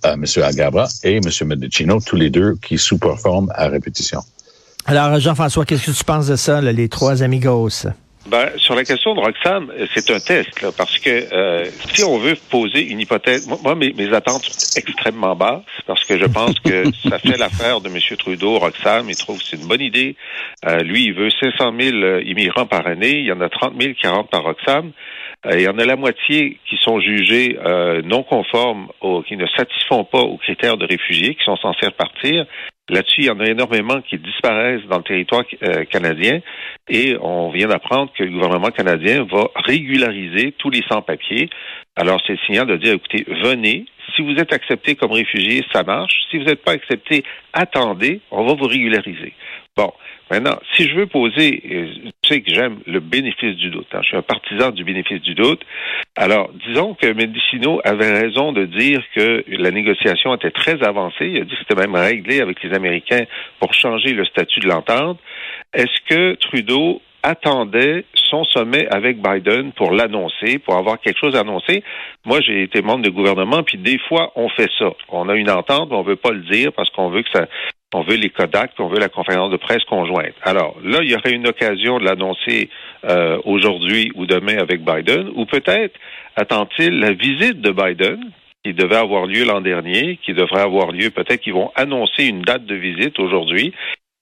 euh, 0.05 0.15
M. 0.15 0.25
Agabra, 0.43 0.89
et 1.03 1.17
M. 1.17 1.31
Medicino, 1.47 2.01
tous 2.01 2.17
les 2.17 2.31
deux 2.31 2.57
qui 2.57 2.79
sous-performent 2.79 3.51
à 3.55 3.69
répétition. 3.69 4.23
Alors, 4.87 5.19
Jean-François, 5.19 5.65
qu'est-ce 5.65 5.87
que 5.87 5.91
tu 5.91 6.05
penses 6.05 6.29
de 6.29 6.37
ça, 6.37 6.61
là, 6.61 6.73
les 6.73 6.89
trois 6.89 7.23
amigos? 7.23 7.87
Ben, 8.29 8.51
sur 8.57 8.75
la 8.75 8.85
question 8.85 9.15
de 9.15 9.21
Roxane, 9.21 9.69
c'est 9.95 10.11
un 10.11 10.19
test, 10.19 10.61
là, 10.61 10.71
parce 10.77 10.99
que 10.99 11.33
euh, 11.33 11.65
si 11.95 12.03
on 12.03 12.19
veut 12.19 12.35
poser 12.51 12.85
une 12.85 12.99
hypothèse, 13.01 13.49
moi, 13.63 13.75
mes, 13.77 13.93
mes, 13.93 14.13
attentes 14.13 14.45
sont 14.45 14.79
extrêmement 14.79 15.37
basses, 15.37 15.63
parce 15.87 16.05
que 16.05 16.19
je 16.19 16.25
pense 16.25 16.59
que 16.61 16.85
ça 17.09 17.19
fait 17.19 17.39
l'affaire 17.39 17.81
de 17.81 17.89
M. 17.89 17.99
Trudeau, 18.19 18.59
Roxane, 18.59 19.09
il 19.09 19.17
trouve 19.17 19.39
que 19.39 19.45
c'est 19.45 19.57
une 19.57 19.69
bonne 19.69 19.81
idée. 19.81 20.17
Euh, 20.67 20.79
lui, 20.79 21.05
il 21.05 21.15
veut 21.15 21.31
500 21.31 21.73
000 21.79 22.19
immigrants 22.25 22.67
par 22.67 22.87
année, 22.87 23.19
il 23.19 23.27
y 23.27 23.33
en 23.33 23.41
a 23.41 23.49
30 23.49 23.81
000 23.81 23.95
qui 23.95 24.07
rentrent 24.09 24.31
par 24.31 24.43
Roxane. 24.43 24.93
Euh, 25.47 25.59
il 25.59 25.63
y 25.63 25.69
en 25.69 25.79
a 25.79 25.85
la 25.85 25.97
moitié 25.97 26.59
qui 26.69 26.77
sont 26.83 26.99
jugés 27.01 27.59
euh, 27.65 28.03
non 28.03 28.23
conformes, 28.23 28.89
aux, 29.01 29.23
qui 29.23 29.37
ne 29.37 29.47
satisfont 29.47 30.05
pas 30.05 30.21
aux 30.21 30.39
critères 30.39 30.77
de 30.77 30.87
réfugiés, 30.87 31.35
qui 31.35 31.45
sont 31.45 31.57
censés 31.57 31.87
repartir. 31.87 32.47
Là-dessus, 32.89 33.23
il 33.23 33.27
y 33.27 33.31
en 33.31 33.41
a 33.41 33.47
énormément 33.47 34.01
qui 34.01 34.17
disparaissent 34.17 34.87
dans 34.89 34.99
le 34.99 35.03
territoire 35.03 35.43
euh, 35.63 35.85
canadien 35.87 36.41
et 36.89 37.17
on 37.21 37.51
vient 37.51 37.67
d'apprendre 37.67 38.13
que 38.17 38.23
le 38.23 38.31
gouvernement 38.31 38.71
canadien 38.71 39.25
va 39.25 39.49
régulariser 39.57 40.53
tous 40.53 40.71
les 40.71 40.83
sans-papiers. 40.89 41.51
Alors, 41.97 42.21
c'est 42.25 42.35
le 42.35 42.39
signal 42.47 42.67
de 42.69 42.77
dire, 42.77 42.95
écoutez, 42.95 43.25
venez. 43.43 43.87
Si 44.15 44.23
vous 44.23 44.37
êtes 44.37 44.53
accepté 44.53 44.95
comme 44.95 45.11
réfugié, 45.11 45.65
ça 45.73 45.83
marche. 45.83 46.15
Si 46.31 46.39
vous 46.39 46.45
n'êtes 46.45 46.63
pas 46.63 46.73
accepté, 46.73 47.25
attendez, 47.53 48.21
on 48.31 48.45
va 48.47 48.55
vous 48.55 48.69
régulariser. 48.69 49.33
Bon, 49.77 49.93
maintenant, 50.31 50.59
si 50.75 50.89
je 50.89 50.95
veux 50.95 51.07
poser, 51.07 51.63
euh, 51.71 52.11
tu 52.23 52.33
sais 52.35 52.41
que 52.41 52.51
j'aime 52.51 52.79
le 52.87 52.99
bénéfice 53.01 53.57
du 53.57 53.69
doute. 53.69 53.87
Hein, 53.93 53.99
je 54.01 54.09
suis 54.09 54.17
un 54.17 54.23
partisan 54.23 54.71
du 54.71 54.85
bénéfice 54.85 55.21
du 55.21 55.35
doute. 55.35 55.61
Alors, 56.17 56.51
disons 56.67 56.95
que 56.95 57.13
Mendicino 57.13 57.83
avait 57.85 58.11
raison 58.11 58.53
de 58.53 58.65
dire 58.65 59.03
que 59.15 59.45
la 59.49 59.71
négociation 59.71 60.35
était 60.35 60.51
très 60.51 60.83
avancée. 60.83 61.27
Il 61.27 61.43
a 61.43 61.45
dit 61.45 61.51
que 61.51 61.59
c'était 61.59 61.75
même 61.79 61.95
réglé 61.95 62.41
avec 62.41 62.63
les 62.63 62.75
Américains 62.75 63.25
pour 63.61 63.75
changer 63.75 64.15
le 64.15 64.25
statut 64.25 64.61
de 64.61 64.69
l'entente. 64.69 65.21
Est-ce 65.75 66.01
que 66.09 66.37
Trudeau 66.37 67.03
attendait 67.27 68.05
son 68.15 68.45
sommet 68.45 68.87
avec 68.89 69.21
Biden 69.21 69.73
pour 69.73 69.91
l'annoncer, 69.91 70.61
pour 70.61 70.77
avoir 70.77 71.01
quelque 71.01 71.19
chose 71.19 71.35
à 71.35 71.41
annoncer. 71.41 71.83
Moi, 72.25 72.41
j'ai 72.41 72.63
été 72.63 72.83
membre 72.83 73.03
de 73.03 73.11
gouvernement, 73.11 73.65
puis 73.65 73.79
des 73.79 73.99
fois, 73.99 74.31
on 74.37 74.49
fait 74.49 74.71
ça. 74.79 74.93
On 75.09 75.29
a 75.29 75.35
une 75.35 75.51
entente, 75.51 75.91
mais 75.91 75.97
on 75.97 76.03
veut 76.03 76.17
pas 76.17 76.31
le 76.31 76.43
dire 76.43 76.73
parce 76.73 76.89
qu'on 76.91 77.11
veut 77.11 77.23
que 77.23 77.31
ça, 77.33 77.47
on 77.95 78.03
veut 78.03 78.15
les 78.15 78.31
Kodak, 78.31 78.71
on 78.79 78.87
veut 78.87 79.01
la 79.01 79.09
conférence 79.09 79.51
de 79.51 79.57
presse 79.57 79.83
conjointe. 79.85 80.35
Alors 80.43 80.77
là, 80.85 81.01
il 81.03 81.11
y 81.11 81.17
aurait 81.17 81.33
une 81.33 81.49
occasion 81.49 81.99
de 81.99 82.05
l'annoncer 82.05 82.71
euh, 83.05 83.39
aujourd'hui 83.45 84.13
ou 84.15 84.27
demain 84.27 84.59
avec 84.59 84.85
Biden, 84.85 85.29
ou 85.35 85.47
peut-être 85.47 85.99
attend-il 86.37 87.01
la 87.01 87.13
visite 87.13 87.61
de 87.61 87.73
Biden 87.73 88.21
qui 88.65 88.73
devait 88.73 88.97
avoir 88.97 89.27
lieu 89.27 89.45
l'an 89.45 89.61
dernier, 89.61 90.19
qui 90.25 90.33
devrait 90.33 90.63
avoir 90.63 90.93
lieu, 90.93 91.11
peut-être 91.11 91.41
qu'ils 91.41 91.55
vont 91.55 91.73
annoncer 91.75 92.25
une 92.27 92.43
date 92.43 92.67
de 92.67 92.75
visite 92.75 93.19
aujourd'hui, 93.19 93.73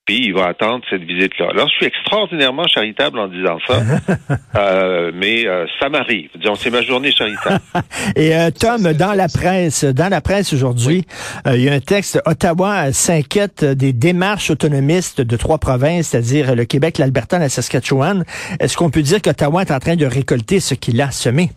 puis 0.04 0.26
il 0.26 0.34
va 0.34 0.49
attendre 0.49 0.84
cette 0.90 1.02
visite-là. 1.02 1.49
Alors, 1.50 1.68
je 1.68 1.75
suis 1.76 1.87
extraordinairement 1.87 2.66
charitable 2.66 3.18
en 3.18 3.28
disant 3.28 3.58
ça, 3.66 3.82
euh, 4.56 5.12
mais 5.14 5.46
euh, 5.46 5.66
ça 5.80 5.88
m'arrive. 5.88 6.28
Disons, 6.37 6.54
c'est 6.56 6.70
ma 6.70 6.82
journée 6.82 7.11
charitable. 7.11 7.61
Et 8.16 8.37
euh, 8.37 8.50
Tom, 8.50 8.92
dans 8.92 9.14
la 9.14 9.28
presse, 9.28 9.84
dans 9.84 10.11
la 10.11 10.20
presse 10.20 10.52
aujourd'hui, 10.52 11.06
euh, 11.46 11.56
il 11.56 11.62
y 11.62 11.68
a 11.70 11.73
un 11.73 11.80
texte. 11.80 12.20
Ottawa 12.26 12.92
s'inquiète 12.92 13.64
des 13.64 13.94
démarches 13.94 14.50
autonomistes 14.50 15.23
de 15.23 15.37
trois 15.37 15.58
provinces, 15.58 16.08
c'est-à-dire 16.08 16.54
le 16.54 16.66
Québec, 16.66 16.99
l'Alberta, 16.99 17.38
la 17.38 17.49
Saskatchewan. 17.49 18.25
Est-ce 18.61 18.76
qu'on 18.76 18.90
peut 18.90 19.02
dire 19.02 19.23
qu'Ottawa 19.23 19.62
est 19.62 19.73
en 19.73 19.78
train 19.78 19.96
de 19.96 20.06
récolter 20.06 20.61
ce 20.61 20.75
qu'il 20.75 21.00
a 21.00 21.11
semé? 21.11 21.50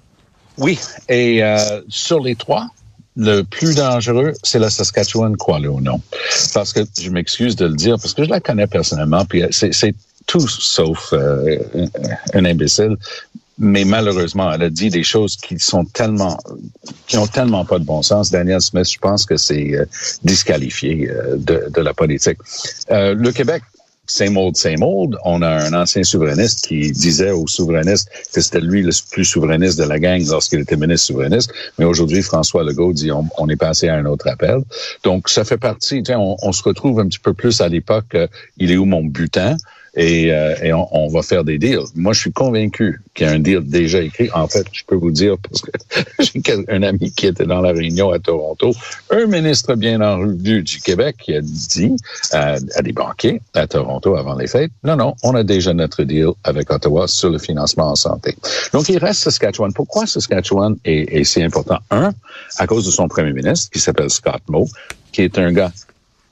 Oui, 0.58 0.80
et 1.10 1.42
sur 1.88 2.20
les 2.20 2.36
trois, 2.36 2.68
le 3.18 3.42
plus 3.42 3.76
dangereux, 3.76 4.34
c'est 4.44 4.60
la 4.60 4.70
Saskatchewan, 4.70 5.36
crois-le 5.36 5.70
ou 5.70 5.82
non? 5.82 6.00
Parce 6.54 6.72
que, 6.72 6.82
je 7.00 7.10
m'excuse 7.10 7.56
de 7.56 7.66
le 7.66 7.76
dire, 7.76 7.98
parce 8.00 8.14
que 8.14 8.24
je 8.24 8.30
la 8.30 8.40
connais 8.40 8.68
personnellement, 8.68 9.26
puis 9.26 9.44
c'est 9.52 9.96
tout 10.28 10.48
sauf 10.48 11.14
euh, 11.14 11.58
un 12.34 12.46
imbécile. 12.46 12.96
Mais 13.60 13.86
malheureusement, 13.86 14.54
elle 14.54 14.62
a 14.62 14.70
dit 14.70 14.90
des 14.90 15.04
choses 15.04 15.36
qui 15.36 15.58
sont 15.58 15.84
tellement, 15.84 16.38
qui 17.08 17.18
ont 17.18 17.26
tellement 17.26 17.66
pas 17.66 17.80
de 17.80 17.86
bon 17.86 18.04
sens. 18.04 18.30
Daniel 18.30 18.62
Smith, 18.62 18.88
je 18.92 19.00
pense 19.00 19.26
que 19.26 19.36
c'est 19.36 19.74
euh, 19.74 19.86
disqualifié 20.24 21.10
euh, 21.10 21.38
de, 21.38 21.68
de, 21.74 21.82
la 21.82 21.96
politique. 21.96 22.38
le 22.90 23.32
Québec 23.32 23.64
same 24.08 24.38
old, 24.38 24.56
same 24.56 24.82
old. 24.82 25.18
On 25.24 25.42
a 25.42 25.50
un 25.50 25.74
ancien 25.74 26.04
souverainiste 26.04 26.68
qui 26.68 26.92
disait 26.92 27.32
aux 27.32 27.48
souverainistes 27.48 28.10
que 28.34 28.42
c'était 28.42 28.62
lui 28.62 28.82
le 28.82 28.92
plus 29.12 29.26
souverainiste 29.26 29.78
de 29.78 29.84
la 29.84 30.00
gang 30.00 30.22
lorsqu'il 30.28 30.60
était 30.60 30.76
ministre 30.76 31.08
souverainiste. 31.08 31.52
Mais 31.78 31.86
aujourd'hui, 31.86 32.22
François 32.22 32.64
Legault 32.64 32.94
dit 32.94 33.12
on, 33.12 33.50
est 33.50 33.56
passé 33.56 33.90
à 33.90 33.96
un 33.96 34.06
autre 34.06 34.28
appel. 34.28 34.62
Donc, 35.04 35.30
ça 35.30 35.44
fait 35.44 35.58
partie, 35.58 36.04
on, 36.10 36.38
on 36.42 36.52
se 36.52 36.64
retrouve 36.64 37.00
un 37.00 37.08
petit 37.08 37.20
peu 37.20 37.34
plus 37.34 37.62
à 37.62 37.68
l'époque, 37.68 38.16
euh, 38.16 38.28
il 38.58 38.72
est 38.72 38.78
où 38.78 38.86
mon 38.86 39.04
butin? 39.04 39.58
Et, 39.98 40.32
euh, 40.32 40.56
et 40.62 40.72
on, 40.74 40.88
on, 40.96 41.08
va 41.10 41.24
faire 41.24 41.44
des 41.44 41.58
deals. 41.58 41.88
Moi, 41.96 42.14
je 42.14 42.20
suis 42.20 42.32
convaincu 42.32 43.02
qu'il 43.16 43.26
y 43.26 43.30
a 43.30 43.34
un 43.34 43.40
deal 43.40 43.62
déjà 43.68 44.00
écrit. 44.00 44.30
En 44.32 44.48
fait, 44.48 44.66
je 44.72 44.84
peux 44.86 44.96
vous 44.96 45.10
dire, 45.10 45.36
parce 45.40 45.62
que 45.62 45.72
j'ai 46.20 46.66
un 46.70 46.84
ami 46.84 47.12
qui 47.12 47.26
était 47.26 47.48
dans 47.48 47.62
la 47.62 47.72
réunion 47.72 48.12
à 48.12 48.20
Toronto, 48.20 48.74
un 49.10 49.26
ministre 49.26 49.74
bien 49.74 50.00
en 50.02 50.20
revue 50.20 50.62
du 50.62 50.80
Québec 50.80 51.16
qui 51.24 51.34
a 51.34 51.42
dit 51.42 51.96
à, 52.32 52.58
à, 52.76 52.82
des 52.84 52.94
banquiers 52.94 53.42
à 53.56 53.66
Toronto 53.66 54.16
avant 54.16 54.36
les 54.36 54.48
fêtes, 54.48 54.72
non, 54.84 54.96
non, 54.96 55.16
on 55.24 55.34
a 55.34 55.44
déjà 55.44 55.74
notre 55.74 56.04
deal 56.04 56.30
avec 56.44 56.72
Ottawa 56.72 57.08
sur 57.08 57.32
le 57.32 57.40
financement 57.40 57.90
en 57.90 57.96
santé. 57.96 58.36
Donc, 58.74 58.90
il 58.90 59.00
reste 59.00 59.22
Saskatchewan. 59.22 59.74
Pourquoi 59.74 60.06
Saskatchewan 60.06 60.78
est, 60.86 61.12
est 61.12 61.24
si 61.24 61.42
important? 61.42 61.80
Un, 61.90 62.12
à 62.60 62.68
cause 62.68 62.86
de 62.86 62.92
son 62.92 63.08
premier 63.08 63.34
ministre, 63.34 63.72
qui 63.72 63.80
s'appelle 63.80 64.12
Scott 64.12 64.42
Moe, 64.48 64.68
qui 65.12 65.24
est 65.24 65.40
un 65.40 65.52
gars 65.52 65.72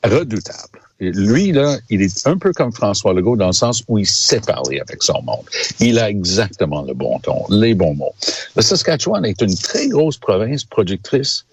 redoutable 0.04 0.85
lui, 1.00 1.52
là, 1.52 1.78
il 1.90 2.02
est 2.02 2.28
un 2.28 2.38
peu 2.38 2.54
comme 2.54 2.72
François 2.72 3.14
Legault 3.14 3.36
dans 3.36 3.48
le 3.48 3.54
sens 3.54 3.84
où 3.88 3.98
il 3.98 4.08
sait 4.08 4.40
parler 4.40 4.80
avec 4.80 5.04
son 5.04 5.22
monde. 5.24 5.46
Il 5.80 6.00
a 6.00 6.10
exactement 6.10 6.84
le 6.84 6.94
bon 6.94 7.20
ton, 7.20 7.46
les 7.50 7.74
bons 7.74 7.96
mots. 7.96 8.16
Le 8.56 8.62
Saskatchewan 8.62 9.26
est 9.26 9.42
une 9.42 9.56
très 9.56 9.90
grosse 9.90 10.18
province 10.18 10.64
productrice 10.64 11.46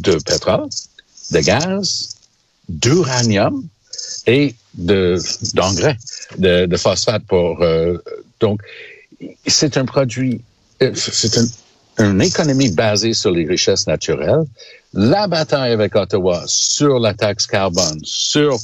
de 0.00 0.16
pétrole, 0.16 0.68
de 1.30 1.40
gaz, 1.40 2.16
d'uranium 2.68 3.64
et 4.26 4.54
de 4.74 5.18
d'engrais, 5.54 5.96
de, 6.38 6.66
de, 6.66 6.76
phosphate 6.76 7.22
pour 7.24 7.62
euh, 7.62 7.98
donc 8.40 8.60
c'est 9.46 9.76
un 9.76 9.84
produit, 9.84 10.40
euh, 10.82 10.92
c'est 10.94 11.36
une, 11.36 11.48
une 11.98 12.20
économie 12.20 12.70
basée 12.70 13.14
sur 13.14 13.30
les 13.30 13.46
richesses 13.46 13.86
naturelles. 13.86 14.44
La 14.92 15.26
bataille 15.26 15.72
avec 15.72 15.96
Ottawa 15.96 16.42
sur 16.46 16.98
la 16.98 17.14
taxe 17.14 17.46
carbone, 17.46 18.00
sur 18.02 18.56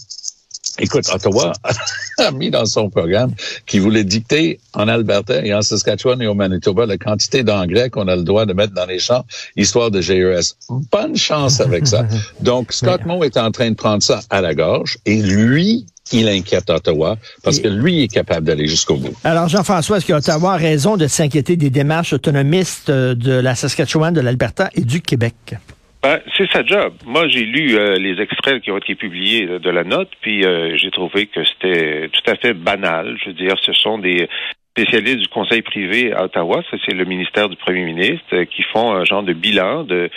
Écoute, 0.81 1.05
Ottawa 1.13 1.53
a 2.19 2.31
mis 2.31 2.51
dans 2.51 2.65
son 2.65 2.89
programme 2.89 3.33
qu'il 3.67 3.83
voulait 3.83 4.05
dicter 4.05 4.59
en 4.73 4.89
Alberta 4.89 5.45
et 5.45 5.53
en 5.55 5.63
Saskatchewan 5.63 6.21
et 6.23 6.27
au 6.27 6.35
Manitoba 6.35 6.87
la 6.87 6.97
quantité 6.97 7.43
d'engrais 7.43 7.91
qu'on 7.91 8.09
a 8.09 8.17
le 8.17 8.23
droit 8.23 8.47
de 8.47 8.55
mettre 8.55 8.73
dans 8.73 8.87
les 8.87 8.99
champs, 8.99 9.25
histoire 9.57 9.91
de 9.91 10.01
GES. 10.01 10.57
Bonne 10.91 11.17
chance 11.17 11.61
avec 11.61 11.87
ça. 11.87 12.07
Donc, 12.41 12.73
Scott 12.73 13.05
Moe 13.05 13.25
est 13.25 13.37
en 13.37 13.51
train 13.51 13.71
de 13.71 13.77
prendre 13.77 14.03
ça 14.03 14.21
à 14.31 14.41
la 14.41 14.55
gorge 14.55 14.99
et 15.05 15.21
lui, 15.21 15.87
il 16.13 16.29
inquiète 16.29 16.71
Ottawa 16.71 17.17
parce 17.43 17.61
que 17.61 17.69
lui 17.69 18.03
est 18.03 18.09
capable 18.09 18.47
d'aller 18.47 18.67
jusqu'au 18.67 18.97
bout. 18.97 19.15
Alors, 19.23 19.49
Jean-François, 19.49 19.99
est-ce 19.99 20.07
qu'Ottawa 20.07 20.55
a 20.55 20.57
raison 20.57 20.97
de 20.97 21.07
s'inquiéter 21.07 21.57
des 21.57 21.71
démarches 21.71 22.13
autonomistes 22.13 22.91
de 22.91 23.33
la 23.33 23.55
Saskatchewan, 23.55 24.13
de 24.13 24.21
l'Alberta 24.21 24.71
et 24.75 24.81
du 24.81 25.01
Québec? 25.03 25.57
Ben, 26.03 26.19
c'est 26.37 26.51
sa 26.51 26.65
job. 26.65 26.95
Moi, 27.05 27.29
j'ai 27.29 27.45
lu 27.45 27.77
euh, 27.77 27.97
les 27.97 28.23
extraits 28.23 28.63
qui 28.63 28.71
ont 28.71 28.79
été 28.79 28.95
publiés 28.95 29.47
de, 29.47 29.71
la 29.71 29.85
note, 29.85 30.09
puis 30.23 30.47
euh, 30.47 30.75
j'ai 30.79 30.91
trouvé 30.91 31.27
que 31.27 31.45
c'était 31.45 32.09
tout 32.09 32.31
à 32.31 32.37
fait 32.37 32.55
banal. 32.55 33.19
Je 33.23 33.29
veux 33.29 33.35
dire, 33.35 33.57
ce 33.61 33.75
sont 33.75 33.99
des 33.99 34.27
spécialistes 34.71 35.19
du 35.19 35.29
Conseil 35.29 35.61
privé 35.61 36.13
à 36.15 36.25
Ottawa, 36.25 36.63
ça 36.71 36.79
c'est 36.87 36.95
le 36.95 37.05
ministère 37.05 37.51
du 37.51 37.57
Premier 37.57 37.83
ministre, 37.83 38.25
euh, 38.33 38.45
qui 38.47 38.63
font 38.73 38.93
un 38.93 39.05
genre 39.05 39.23
de 39.23 39.35
bilan 39.35 39.85
de 39.85 40.09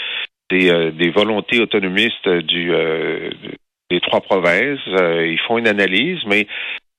des, 0.50 0.72
euh, 0.72 0.92
des 0.92 1.10
volontés 1.10 1.60
autonomistes 1.60 2.30
du 2.30 2.72
des 3.90 4.00
trois 4.00 4.22
provinces. 4.22 4.80
ils 4.88 5.40
font 5.48 5.58
une 5.58 5.68
analyse, 5.68 6.20
mais 6.28 6.48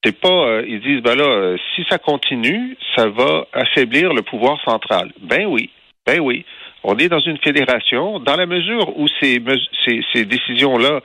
c'est 0.05 0.21
pas. 0.21 0.61
ils 0.67 0.81
disent 0.81 1.01
ben 1.01 1.15
là, 1.15 1.57
si 1.75 1.85
ça 1.89 1.99
continue, 1.99 2.77
ça 2.95 3.09
va 3.09 3.47
affaiblir 3.53 4.13
le 4.13 4.23
pouvoir 4.23 4.61
central. 4.63 5.11
Ben 5.21 5.47
oui, 5.47 5.71
ben 6.07 6.21
oui. 6.21 6.45
On 6.87 6.99
est 6.99 7.09
dans 7.09 7.21
une 7.21 7.39
fédération, 7.39 8.21
dans 8.21 8.37
la 8.37 8.45
mesure 8.45 8.97
où 8.99 9.09
ces, 9.21 9.43
ces, 9.85 10.03
ces 10.13 10.25
décisions-là 10.27 11.01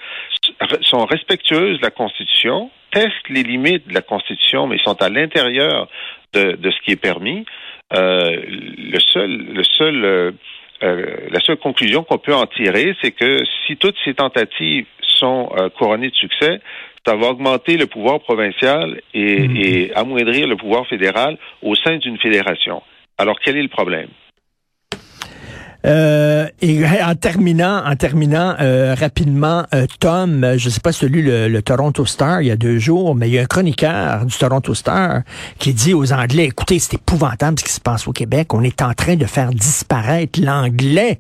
sont 0.82 1.06
respectueuses 1.06 1.78
de 1.78 1.84
la 1.84 1.90
Constitution, 1.90 2.70
testent 2.92 3.30
les 3.30 3.44
limites 3.44 3.88
de 3.88 3.94
la 3.94 4.02
Constitution, 4.02 4.68
mais 4.68 4.78
sont 4.80 5.02
à 5.02 5.10
l'intérieur 5.10 5.88
de, 6.34 6.58
de, 6.58 6.70
ce 6.70 6.80
qui 6.82 6.92
est 6.92 7.02
permis. 7.02 7.46
Euh, 7.96 8.42
le 8.46 9.00
seul, 9.00 9.32
le 9.54 9.64
seul, 9.64 10.04
euh, 10.04 10.32
euh, 10.84 11.16
la 11.32 11.40
seule 11.40 11.58
conclusion 11.58 12.04
qu'on 12.04 12.18
peut 12.18 12.36
en 12.36 12.46
tirer, 12.46 12.94
c'est 13.02 13.12
que 13.12 13.42
si 13.66 13.78
toutes 13.78 13.98
ces 14.04 14.14
tentatives 14.14 14.86
sont 15.02 15.50
couronnées 15.78 16.10
de 16.10 16.16
succès, 16.16 16.60
ça 17.06 17.16
va 17.16 17.28
augmenter 17.28 17.78
le 17.78 17.88
pouvoir 17.88 18.20
provincial 18.20 19.02
et, 19.14 19.40
mmh. 19.40 19.58
et 19.58 19.94
amoindrir 19.96 20.48
le 20.48 20.56
pouvoir 20.56 20.86
fédéral 20.88 21.38
au 21.62 21.76
sein 21.76 21.98
d'une 21.98 22.18
fédération. 22.18 22.84
Alors 23.18 23.40
quel 23.40 23.58
est 23.58 23.64
le 23.64 23.70
problème? 23.70 24.10
Euh, 25.86 26.48
et 26.62 26.84
en 27.06 27.16
terminant, 27.16 27.84
en 27.86 27.96
terminant 27.96 28.56
euh, 28.60 28.96
rapidement, 29.00 29.64
euh, 29.74 29.86
Tom, 30.00 30.56
je 30.58 30.70
sais 30.70 30.80
pas 30.80 30.92
si 30.92 31.00
tu 31.00 31.06
as 31.06 31.10
lu 31.10 31.22
le, 31.22 31.62
Toronto 31.62 32.06
Star 32.06 32.42
il 32.42 32.48
y 32.48 32.52
a 32.52 32.56
deux 32.56 32.80
jours, 32.80 33.16
mais 33.16 33.30
il 33.30 33.36
y 33.36 33.40
a 33.40 33.44
un 33.44 33.46
chroniqueur 33.46 34.26
du 34.26 34.36
Toronto 34.36 34.74
Star 34.74 35.22
qui 35.58 35.74
dit 35.74 35.94
aux 35.94 36.12
Anglais, 36.14 36.46
écoutez, 36.46 36.80
c'est 36.80 36.96
épouvantable 36.96 37.60
ce 37.60 37.66
qui 37.66 37.74
se 37.74 37.82
passe 37.82 38.08
au 38.08 38.12
Québec. 38.12 38.54
On 38.54 38.64
est 38.64 38.82
en 38.82 38.94
train 38.94 39.16
de 39.16 39.26
faire 39.26 39.52
disparaître 39.52 40.40
l'anglais 40.42 41.20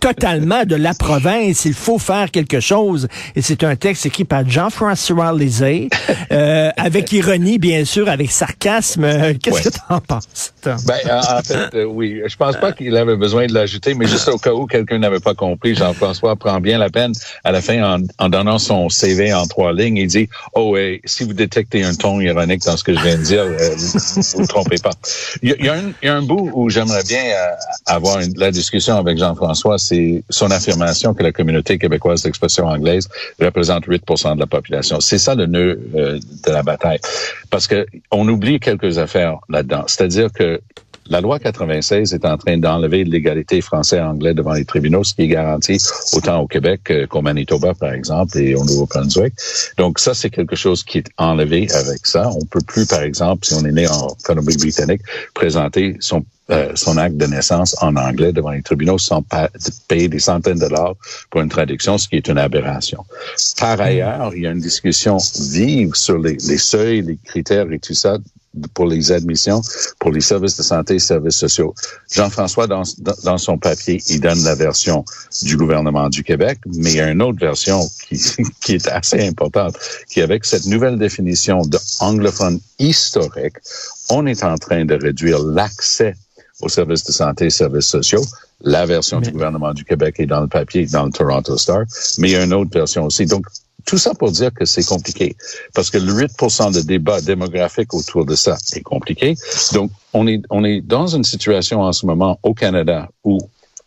totalement 0.00 0.64
de 0.64 0.76
la 0.76 0.94
province. 0.94 1.64
Il 1.64 1.74
faut 1.74 1.98
faire 1.98 2.30
quelque 2.30 2.60
chose. 2.60 3.08
Et 3.34 3.42
c'est 3.42 3.64
un 3.64 3.76
texte 3.76 4.06
écrit 4.06 4.24
par 4.24 4.48
Jean-François 4.48 5.32
Lisée, 5.32 5.88
avec 6.30 7.12
ironie, 7.12 7.58
bien 7.58 7.84
sûr, 7.84 8.08
avec 8.08 8.30
sarcasme. 8.30 9.06
Qu'est-ce 9.42 9.68
que 9.68 9.74
tu 9.74 9.80
en 9.88 10.00
penses, 10.00 10.52
Tom? 10.60 10.76
Ben, 10.86 10.98
en 11.10 11.42
fait, 11.42 11.84
oui. 11.84 12.20
Je 12.26 12.36
pense 12.36 12.56
pas 12.56 12.72
qu'il 12.72 12.96
avait 12.96 13.16
besoin 13.16 13.46
de 13.46 13.54
l'ajouter 13.54 13.94
mais 13.96 14.06
juste 14.14 14.28
au 14.28 14.38
cas 14.38 14.52
où 14.52 14.66
quelqu'un 14.66 14.98
n'avait 14.98 15.20
pas 15.20 15.34
compris, 15.34 15.74
Jean-François 15.74 16.36
prend 16.36 16.60
bien 16.60 16.78
la 16.78 16.90
peine 16.90 17.12
à 17.44 17.52
la 17.52 17.60
fin 17.60 18.00
en, 18.18 18.28
donnant 18.28 18.58
son 18.58 18.88
CV 18.88 19.32
en 19.32 19.46
trois 19.46 19.72
lignes, 19.72 19.96
il 19.96 20.06
dit 20.06 20.28
oh 20.54 20.70
ouais, 20.72 21.00
si 21.04 21.24
vous 21.24 21.32
détectez 21.32 21.84
un 21.84 21.94
ton 21.94 22.20
ironique 22.20 22.62
dans 22.64 22.76
ce 22.76 22.84
que 22.84 22.94
je 22.94 23.00
viens 23.00 23.16
de 23.16 23.22
dire, 23.22 23.42
euh, 23.42 23.74
vous 23.76 24.42
ne 24.42 24.46
trompez 24.46 24.78
pas. 24.78 24.92
Il 25.42 25.56
y, 25.60 25.68
a, 25.68 25.74
un, 25.74 25.92
il 26.02 26.06
y, 26.06 26.08
a, 26.08 26.14
un, 26.14 26.22
bout 26.22 26.50
où 26.54 26.68
j'aimerais 26.68 27.02
bien 27.04 27.22
euh, 27.24 27.50
avoir 27.86 28.20
une, 28.20 28.32
la 28.36 28.50
discussion 28.50 28.96
avec 28.96 29.18
Jean-François, 29.18 29.78
c'est 29.78 30.22
son 30.30 30.50
affirmation 30.50 31.14
que 31.14 31.22
la 31.22 31.32
communauté 31.32 31.78
québécoise 31.78 32.22
d'expression 32.22 32.66
anglaise 32.66 33.08
représente 33.40 33.86
8% 33.86 34.34
de 34.34 34.40
la 34.40 34.46
population. 34.46 35.00
C'est 35.00 35.18
ça 35.18 35.34
le 35.34 35.46
nœud 35.46 35.80
euh, 35.94 36.18
de 36.46 36.52
la 36.52 36.62
bataille, 36.62 37.00
parce 37.50 37.66
que 37.66 37.86
on 38.10 38.28
oublie 38.28 38.60
quelques 38.60 38.98
affaires 38.98 39.38
là-dedans. 39.48 39.84
C'est-à-dire 39.86 40.32
que 40.32 40.60
la 41.08 41.20
loi 41.20 41.38
96 41.38 42.12
est 42.12 42.24
en 42.24 42.36
train 42.36 42.58
d'enlever 42.58 43.04
l'égalité 43.04 43.60
français-anglais 43.60 44.34
devant 44.34 44.54
les 44.54 44.64
tribunaux, 44.64 45.04
ce 45.04 45.14
qui 45.14 45.22
est 45.22 45.28
garanti 45.28 45.78
autant 46.12 46.40
au 46.40 46.46
Québec 46.46 46.92
qu'au 47.08 47.22
Manitoba, 47.22 47.74
par 47.74 47.92
exemple, 47.92 48.38
et 48.38 48.54
au 48.54 48.64
Nouveau-Brunswick. 48.64 49.34
Donc 49.78 49.98
ça, 49.98 50.14
c'est 50.14 50.30
quelque 50.30 50.56
chose 50.56 50.82
qui 50.82 50.98
est 50.98 51.10
enlevé 51.16 51.68
avec 51.72 52.06
ça. 52.06 52.30
On 52.30 52.44
peut 52.44 52.60
plus, 52.66 52.86
par 52.86 53.02
exemple, 53.02 53.46
si 53.46 53.54
on 53.54 53.64
est 53.64 53.72
né 53.72 53.86
en 53.88 54.08
Colombie-Britannique, 54.24 55.02
présenter 55.34 55.96
son 56.00 56.24
euh, 56.50 56.72
acte 56.96 57.16
de 57.16 57.26
naissance 57.26 57.74
en 57.80 57.96
anglais 57.96 58.32
devant 58.32 58.50
les 58.50 58.62
tribunaux 58.62 58.98
sans 58.98 59.24
payer 59.88 60.08
des 60.08 60.20
centaines 60.20 60.58
de 60.58 60.68
dollars 60.68 60.94
pour 61.30 61.40
une 61.40 61.48
traduction, 61.48 61.98
ce 61.98 62.08
qui 62.08 62.16
est 62.16 62.28
une 62.28 62.38
aberration. 62.38 63.04
Par 63.58 63.80
ailleurs, 63.80 64.32
il 64.34 64.42
y 64.42 64.46
a 64.46 64.52
une 64.52 64.60
discussion 64.60 65.18
vive 65.50 65.94
sur 65.94 66.18
les 66.18 66.38
seuils, 66.38 67.02
les 67.02 67.18
critères 67.24 67.70
et 67.72 67.78
tout 67.78 67.94
ça 67.94 68.18
pour 68.74 68.86
les 68.86 69.12
admissions, 69.12 69.62
pour 69.98 70.10
les 70.10 70.20
services 70.20 70.56
de 70.56 70.62
santé, 70.62 70.98
services 70.98 71.36
sociaux. 71.36 71.74
Jean-François, 72.10 72.66
dans, 72.66 72.82
dans 73.24 73.38
son 73.38 73.58
papier, 73.58 74.00
il 74.08 74.20
donne 74.20 74.42
la 74.44 74.54
version 74.54 75.04
du 75.42 75.56
gouvernement 75.56 76.08
du 76.08 76.22
Québec, 76.22 76.58
mais 76.66 76.92
il 76.92 76.96
y 76.96 77.00
a 77.00 77.10
une 77.10 77.22
autre 77.22 77.38
version 77.38 77.80
qui, 78.08 78.20
qui 78.60 78.74
est 78.74 78.88
assez 78.88 79.26
importante, 79.26 79.76
qui 80.08 80.22
avec 80.22 80.44
cette 80.44 80.66
nouvelle 80.66 80.98
définition 80.98 81.62
de 81.62 81.78
anglophone 82.00 82.60
historique, 82.78 83.56
on 84.10 84.26
est 84.26 84.44
en 84.44 84.56
train 84.56 84.84
de 84.84 84.94
réduire 84.94 85.38
l'accès 85.42 86.14
aux 86.60 86.68
services 86.68 87.04
de 87.04 87.12
santé 87.12 87.46
et 87.46 87.50
services 87.50 87.86
sociaux. 87.86 88.22
La 88.62 88.86
version 88.86 89.20
du 89.20 89.30
gouvernement 89.30 89.74
du 89.74 89.84
Québec 89.84 90.16
est 90.18 90.26
dans 90.26 90.40
le 90.40 90.46
papier, 90.46 90.86
dans 90.86 91.04
le 91.04 91.10
Toronto 91.10 91.58
Star, 91.58 91.84
mais 92.18 92.30
il 92.30 92.32
y 92.32 92.36
a 92.36 92.44
une 92.44 92.54
autre 92.54 92.70
version 92.72 93.04
aussi. 93.04 93.26
Donc, 93.26 93.46
tout 93.86 93.98
ça 93.98 94.14
pour 94.14 94.32
dire 94.32 94.52
que 94.52 94.64
c'est 94.64 94.84
compliqué, 94.84 95.36
parce 95.72 95.90
que 95.90 95.98
le 95.98 96.12
8 96.12 96.32
de 96.74 96.80
débat 96.82 97.20
démographique 97.20 97.94
autour 97.94 98.26
de 98.26 98.34
ça 98.34 98.56
est 98.74 98.82
compliqué. 98.82 99.36
Donc, 99.72 99.90
on 100.12 100.26
est, 100.26 100.42
on 100.50 100.64
est 100.64 100.80
dans 100.80 101.06
une 101.06 101.24
situation 101.24 101.80
en 101.82 101.92
ce 101.92 102.04
moment 102.04 102.38
au 102.42 102.52
Canada 102.52 103.08
où 103.24 103.38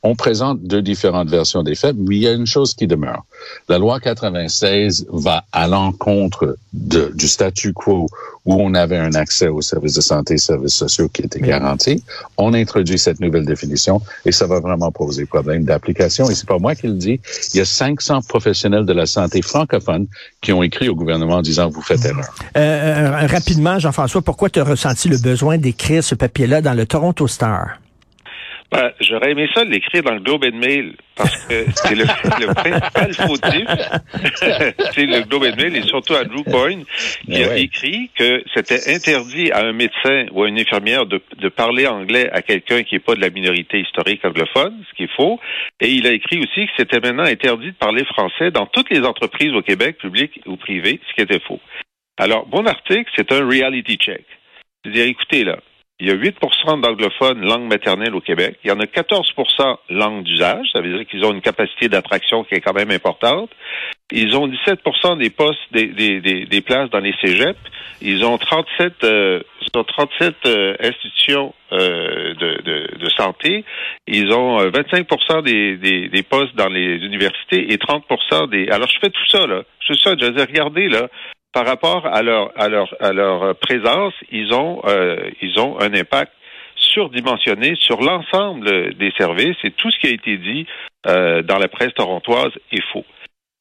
on 0.01 0.15
présente 0.15 0.61
deux 0.63 0.81
différentes 0.81 1.29
versions 1.29 1.61
des 1.61 1.75
faits, 1.75 1.95
mais 1.97 2.15
il 2.15 2.21
y 2.21 2.27
a 2.27 2.31
une 2.31 2.45
chose 2.45 2.73
qui 2.73 2.87
demeure. 2.87 3.25
La 3.67 3.77
loi 3.77 3.99
96 3.99 5.07
va 5.11 5.43
à 5.51 5.67
l'encontre 5.67 6.57
du 6.71 7.27
statu 7.27 7.73
quo 7.73 8.07
où 8.49 8.55
on 8.59 8.73
avait 8.73 8.97
un 8.97 9.13
accès 9.13 9.47
aux 9.47 9.61
services 9.61 9.93
de 9.93 10.01
santé 10.01 10.33
et 10.33 10.37
services 10.39 10.73
sociaux 10.73 11.07
qui 11.07 11.21
était 11.21 11.39
garanti. 11.39 12.03
On 12.35 12.55
introduit 12.55 12.97
cette 12.97 13.19
nouvelle 13.19 13.45
définition 13.45 14.01
et 14.25 14.31
ça 14.31 14.47
va 14.47 14.59
vraiment 14.59 14.91
poser 14.91 15.27
problème 15.27 15.65
d'application. 15.65 16.27
Et 16.31 16.33
c'est 16.33 16.47
pas 16.47 16.57
moi 16.57 16.73
qui 16.73 16.87
le 16.87 16.93
dis. 16.93 17.19
Il 17.53 17.57
y 17.57 17.61
a 17.61 17.65
500 17.65 18.23
professionnels 18.27 18.87
de 18.87 18.93
la 18.93 19.05
santé 19.05 19.43
francophones 19.43 20.07
qui 20.41 20.51
ont 20.51 20.63
écrit 20.63 20.89
au 20.89 20.95
gouvernement 20.95 21.35
en 21.35 21.41
disant 21.43 21.69
vous 21.69 21.83
faites 21.83 22.03
erreur. 22.03 22.33
Euh, 22.57 23.21
euh 23.21 23.27
rapidement, 23.27 23.77
Jean-François, 23.77 24.23
pourquoi 24.23 24.49
tu 24.49 24.59
as 24.59 24.63
ressenti 24.63 25.09
le 25.09 25.19
besoin 25.19 25.59
d'écrire 25.59 26.03
ce 26.03 26.15
papier-là 26.15 26.63
dans 26.63 26.73
le 26.73 26.87
Toronto 26.87 27.27
Star? 27.27 27.77
Ben, 28.71 28.91
j'aurais 29.01 29.31
aimé 29.31 29.49
ça 29.53 29.63
l'écrire 29.63 30.03
dans 30.03 30.13
le 30.13 30.19
Globe 30.19 30.45
and 30.45 30.57
Mail 30.57 30.95
parce 31.15 31.45
que 31.47 31.65
c'est 31.73 31.95
le, 31.95 32.03
le, 32.39 32.53
principal 32.53 33.13
fautif. 33.13 33.67
c'est 34.93 35.05
le 35.07 35.21
Globe 35.23 35.43
and 35.43 35.55
Mail 35.55 35.75
et 35.75 35.81
surtout 35.81 36.13
Andrew 36.13 36.43
Coyne 36.43 36.85
qui 37.25 37.43
a 37.43 37.57
écrit 37.57 38.11
que 38.15 38.43
c'était 38.53 38.93
interdit 38.93 39.51
à 39.51 39.65
un 39.65 39.73
médecin 39.73 40.27
ou 40.31 40.43
à 40.43 40.47
une 40.47 40.59
infirmière 40.59 41.07
de, 41.07 41.19
de 41.39 41.49
parler 41.49 41.87
anglais 41.87 42.29
à 42.31 42.43
quelqu'un 42.43 42.83
qui 42.83 42.95
n'est 42.95 42.99
pas 42.99 43.15
de 43.15 43.21
la 43.21 43.31
minorité 43.31 43.79
historique 43.79 44.23
anglophone, 44.23 44.83
ce 44.87 44.95
qui 44.95 45.03
est 45.03 45.15
faux. 45.15 45.39
Et 45.81 45.89
il 45.89 46.05
a 46.05 46.11
écrit 46.11 46.39
aussi 46.39 46.67
que 46.67 46.71
c'était 46.77 46.99
maintenant 46.99 47.23
interdit 47.23 47.71
de 47.71 47.77
parler 47.77 48.05
français 48.05 48.51
dans 48.51 48.67
toutes 48.67 48.91
les 48.91 49.01
entreprises 49.01 49.53
au 49.53 49.63
Québec, 49.63 49.97
publiques 49.97 50.41
ou 50.45 50.57
privées, 50.57 50.99
ce 51.09 51.15
qui 51.15 51.21
était 51.21 51.39
faux. 51.39 51.59
Alors, 52.17 52.47
mon 52.51 52.65
article, 52.67 53.09
c'est 53.15 53.31
un 53.31 53.47
reality 53.47 53.95
check. 53.95 54.25
C'est-à-dire, 54.83 55.05
écoutez, 55.05 55.43
là, 55.43 55.57
il 55.99 56.07
y 56.07 56.11
a 56.11 56.15
8% 56.15 56.81
d'anglophones 56.81 57.41
langue 57.41 57.67
maternelle 57.67 58.15
au 58.15 58.21
Québec. 58.21 58.57
Il 58.63 58.69
y 58.69 58.71
en 58.71 58.79
a 58.79 58.85
14% 58.85 59.77
langue 59.89 60.23
d'usage. 60.23 60.67
Ça 60.71 60.79
veut 60.79 60.97
dire 60.97 61.05
qu'ils 61.05 61.25
ont 61.25 61.33
une 61.33 61.41
capacité 61.41 61.89
d'attraction 61.89 62.45
qui 62.45 62.55
est 62.55 62.61
quand 62.61 62.73
même 62.73 62.91
importante. 62.91 63.49
Ils 64.11 64.35
ont 64.37 64.47
17 64.47 64.79
des 65.17 65.29
postes, 65.29 65.59
des, 65.71 65.87
des, 65.87 66.45
des, 66.45 66.61
places 66.61 66.89
dans 66.89 66.99
les 66.99 67.13
cégeps. 67.21 67.59
Ils 68.01 68.23
ont 68.23 68.37
37, 68.37 69.03
euh, 69.03 69.41
ils 69.61 69.77
ont 69.77 69.83
37 69.83 70.35
euh, 70.45 70.75
institutions 70.79 71.53
euh, 71.73 72.33
de, 72.33 72.61
de, 72.63 72.97
de, 72.97 73.09
santé. 73.09 73.65
Ils 74.07 74.31
ont 74.31 74.57
25 74.57 75.05
euh, 75.11 75.41
des, 75.41 75.75
des, 75.75 76.07
des, 76.07 76.23
postes 76.23 76.55
dans 76.55 76.69
les 76.69 76.95
universités 77.05 77.73
et 77.73 77.77
30% 77.77 78.49
des... 78.49 78.69
Alors, 78.69 78.87
je 78.87 78.99
fais 78.99 79.09
tout 79.09 79.27
ça, 79.27 79.45
là. 79.45 79.63
Je 79.81 79.93
fais 79.93 79.99
ça. 80.01 80.15
Je 80.19 80.29
dis, 80.29 80.41
regardez, 80.41 80.87
là, 80.87 81.09
par 81.53 81.65
rapport 81.65 82.05
à 82.05 82.21
leur 82.21 82.51
leur 82.59 83.55
présence, 83.55 84.13
ils 84.31 84.53
ont 84.53 84.81
euh, 84.85 85.29
ils 85.41 85.59
ont 85.59 85.79
un 85.79 85.93
impact 85.93 86.31
surdimensionné 86.75 87.75
sur 87.75 88.01
l'ensemble 88.01 88.93
des 88.95 89.11
services 89.17 89.57
et 89.63 89.71
tout 89.71 89.91
ce 89.91 89.99
qui 89.99 90.07
a 90.07 90.11
été 90.11 90.37
dit 90.37 90.65
euh, 91.07 91.41
dans 91.41 91.57
la 91.57 91.67
presse 91.67 91.93
torontoise 91.93 92.51
est 92.71 92.83
faux. 92.93 93.05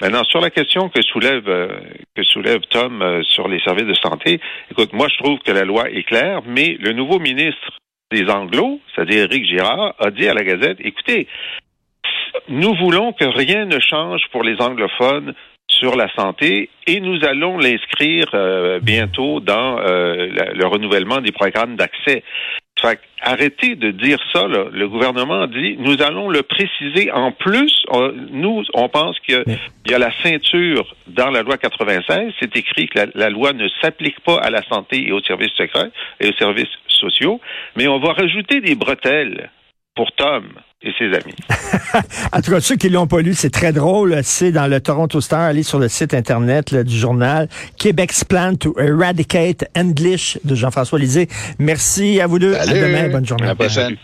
Maintenant, 0.00 0.22
sur 0.24 0.40
la 0.40 0.50
question 0.50 0.88
que 0.88 1.02
soulève 1.02 1.48
euh, 1.48 1.80
que 2.14 2.22
soulève 2.22 2.60
Tom 2.70 3.22
sur 3.24 3.48
les 3.48 3.60
services 3.60 3.86
de 3.86 3.94
santé, 3.94 4.40
écoute, 4.70 4.92
moi 4.92 5.08
je 5.08 5.22
trouve 5.22 5.38
que 5.40 5.52
la 5.52 5.64
loi 5.64 5.90
est 5.90 6.04
claire, 6.04 6.42
mais 6.46 6.76
le 6.78 6.92
nouveau 6.92 7.18
ministre 7.18 7.78
des 8.10 8.28
Anglos, 8.30 8.80
c'est-à-dire 8.94 9.24
Éric 9.24 9.44
Girard, 9.46 9.94
a 9.98 10.10
dit 10.10 10.28
à 10.28 10.34
la 10.34 10.42
Gazette, 10.42 10.78
écoutez, 10.80 11.26
nous 12.48 12.74
voulons 12.74 13.12
que 13.12 13.24
rien 13.24 13.66
ne 13.66 13.78
change 13.80 14.22
pour 14.32 14.42
les 14.42 14.60
anglophones 14.60 15.34
sur 15.78 15.96
la 15.96 16.12
santé 16.14 16.70
et 16.86 17.00
nous 17.00 17.24
allons 17.24 17.58
l'inscrire 17.58 18.26
euh, 18.34 18.80
bientôt 18.80 19.40
dans 19.40 19.78
euh, 19.78 20.28
le 20.54 20.66
renouvellement 20.66 21.20
des 21.20 21.32
programmes 21.32 21.76
d'accès. 21.76 22.22
Fait 22.80 23.00
arrêtez 23.20 23.74
de 23.74 23.90
dire 23.90 24.18
ça. 24.32 24.46
Là. 24.46 24.66
Le 24.72 24.88
gouvernement 24.88 25.46
dit 25.46 25.76
nous 25.78 26.00
allons 26.02 26.28
le 26.28 26.42
préciser 26.42 27.10
en 27.12 27.32
plus. 27.32 27.84
On, 27.90 28.12
nous, 28.30 28.62
on 28.74 28.88
pense 28.88 29.18
qu'il 29.20 29.42
y, 29.86 29.90
y, 29.90 29.94
a 29.94 29.98
la 29.98 30.12
ceinture 30.22 30.94
dans 31.08 31.30
la 31.30 31.42
loi 31.42 31.58
96. 31.58 32.32
C'est 32.40 32.56
écrit 32.56 32.88
que 32.88 33.00
la, 33.00 33.06
la 33.14 33.30
loi 33.30 33.52
ne 33.52 33.68
s'applique 33.82 34.20
pas 34.20 34.36
à 34.36 34.50
la 34.50 34.62
santé 34.62 35.08
et 35.08 35.12
aux 35.12 35.22
services 35.22 35.54
secrets 35.56 35.90
et 36.20 36.28
aux 36.28 36.34
services 36.34 36.68
sociaux, 36.86 37.40
mais 37.76 37.88
on 37.88 37.98
va 37.98 38.12
rajouter 38.12 38.60
des 38.60 38.74
bretelles 38.74 39.50
pour 39.98 40.12
Tom 40.12 40.44
et 40.80 40.92
ses 40.96 41.06
amis. 41.06 41.34
en 42.32 42.40
tout 42.40 42.52
cas, 42.52 42.60
ceux 42.60 42.76
qui 42.76 42.88
l'ont 42.88 43.08
pas 43.08 43.20
lu, 43.20 43.34
c'est 43.34 43.50
très 43.50 43.72
drôle. 43.72 44.20
C'est 44.22 44.52
dans 44.52 44.68
le 44.68 44.80
Toronto 44.80 45.20
Star. 45.20 45.40
Allez 45.40 45.64
sur 45.64 45.80
le 45.80 45.88
site 45.88 46.14
Internet 46.14 46.70
là, 46.70 46.84
du 46.84 46.96
journal. 46.96 47.48
Québec's 47.78 48.22
Plan 48.22 48.54
to 48.54 48.78
Eradicate 48.78 49.64
English 49.76 50.38
de 50.44 50.54
Jean-François 50.54 51.00
Lisée. 51.00 51.26
Merci 51.58 52.20
à 52.20 52.28
vous 52.28 52.38
deux. 52.38 52.54
Salut. 52.54 52.78
À 52.78 52.86
demain. 52.86 53.08
Bonne 53.08 53.26
journée. 53.26 53.46
À 53.46 53.48
la 53.48 53.54
prochaine. 53.56 53.96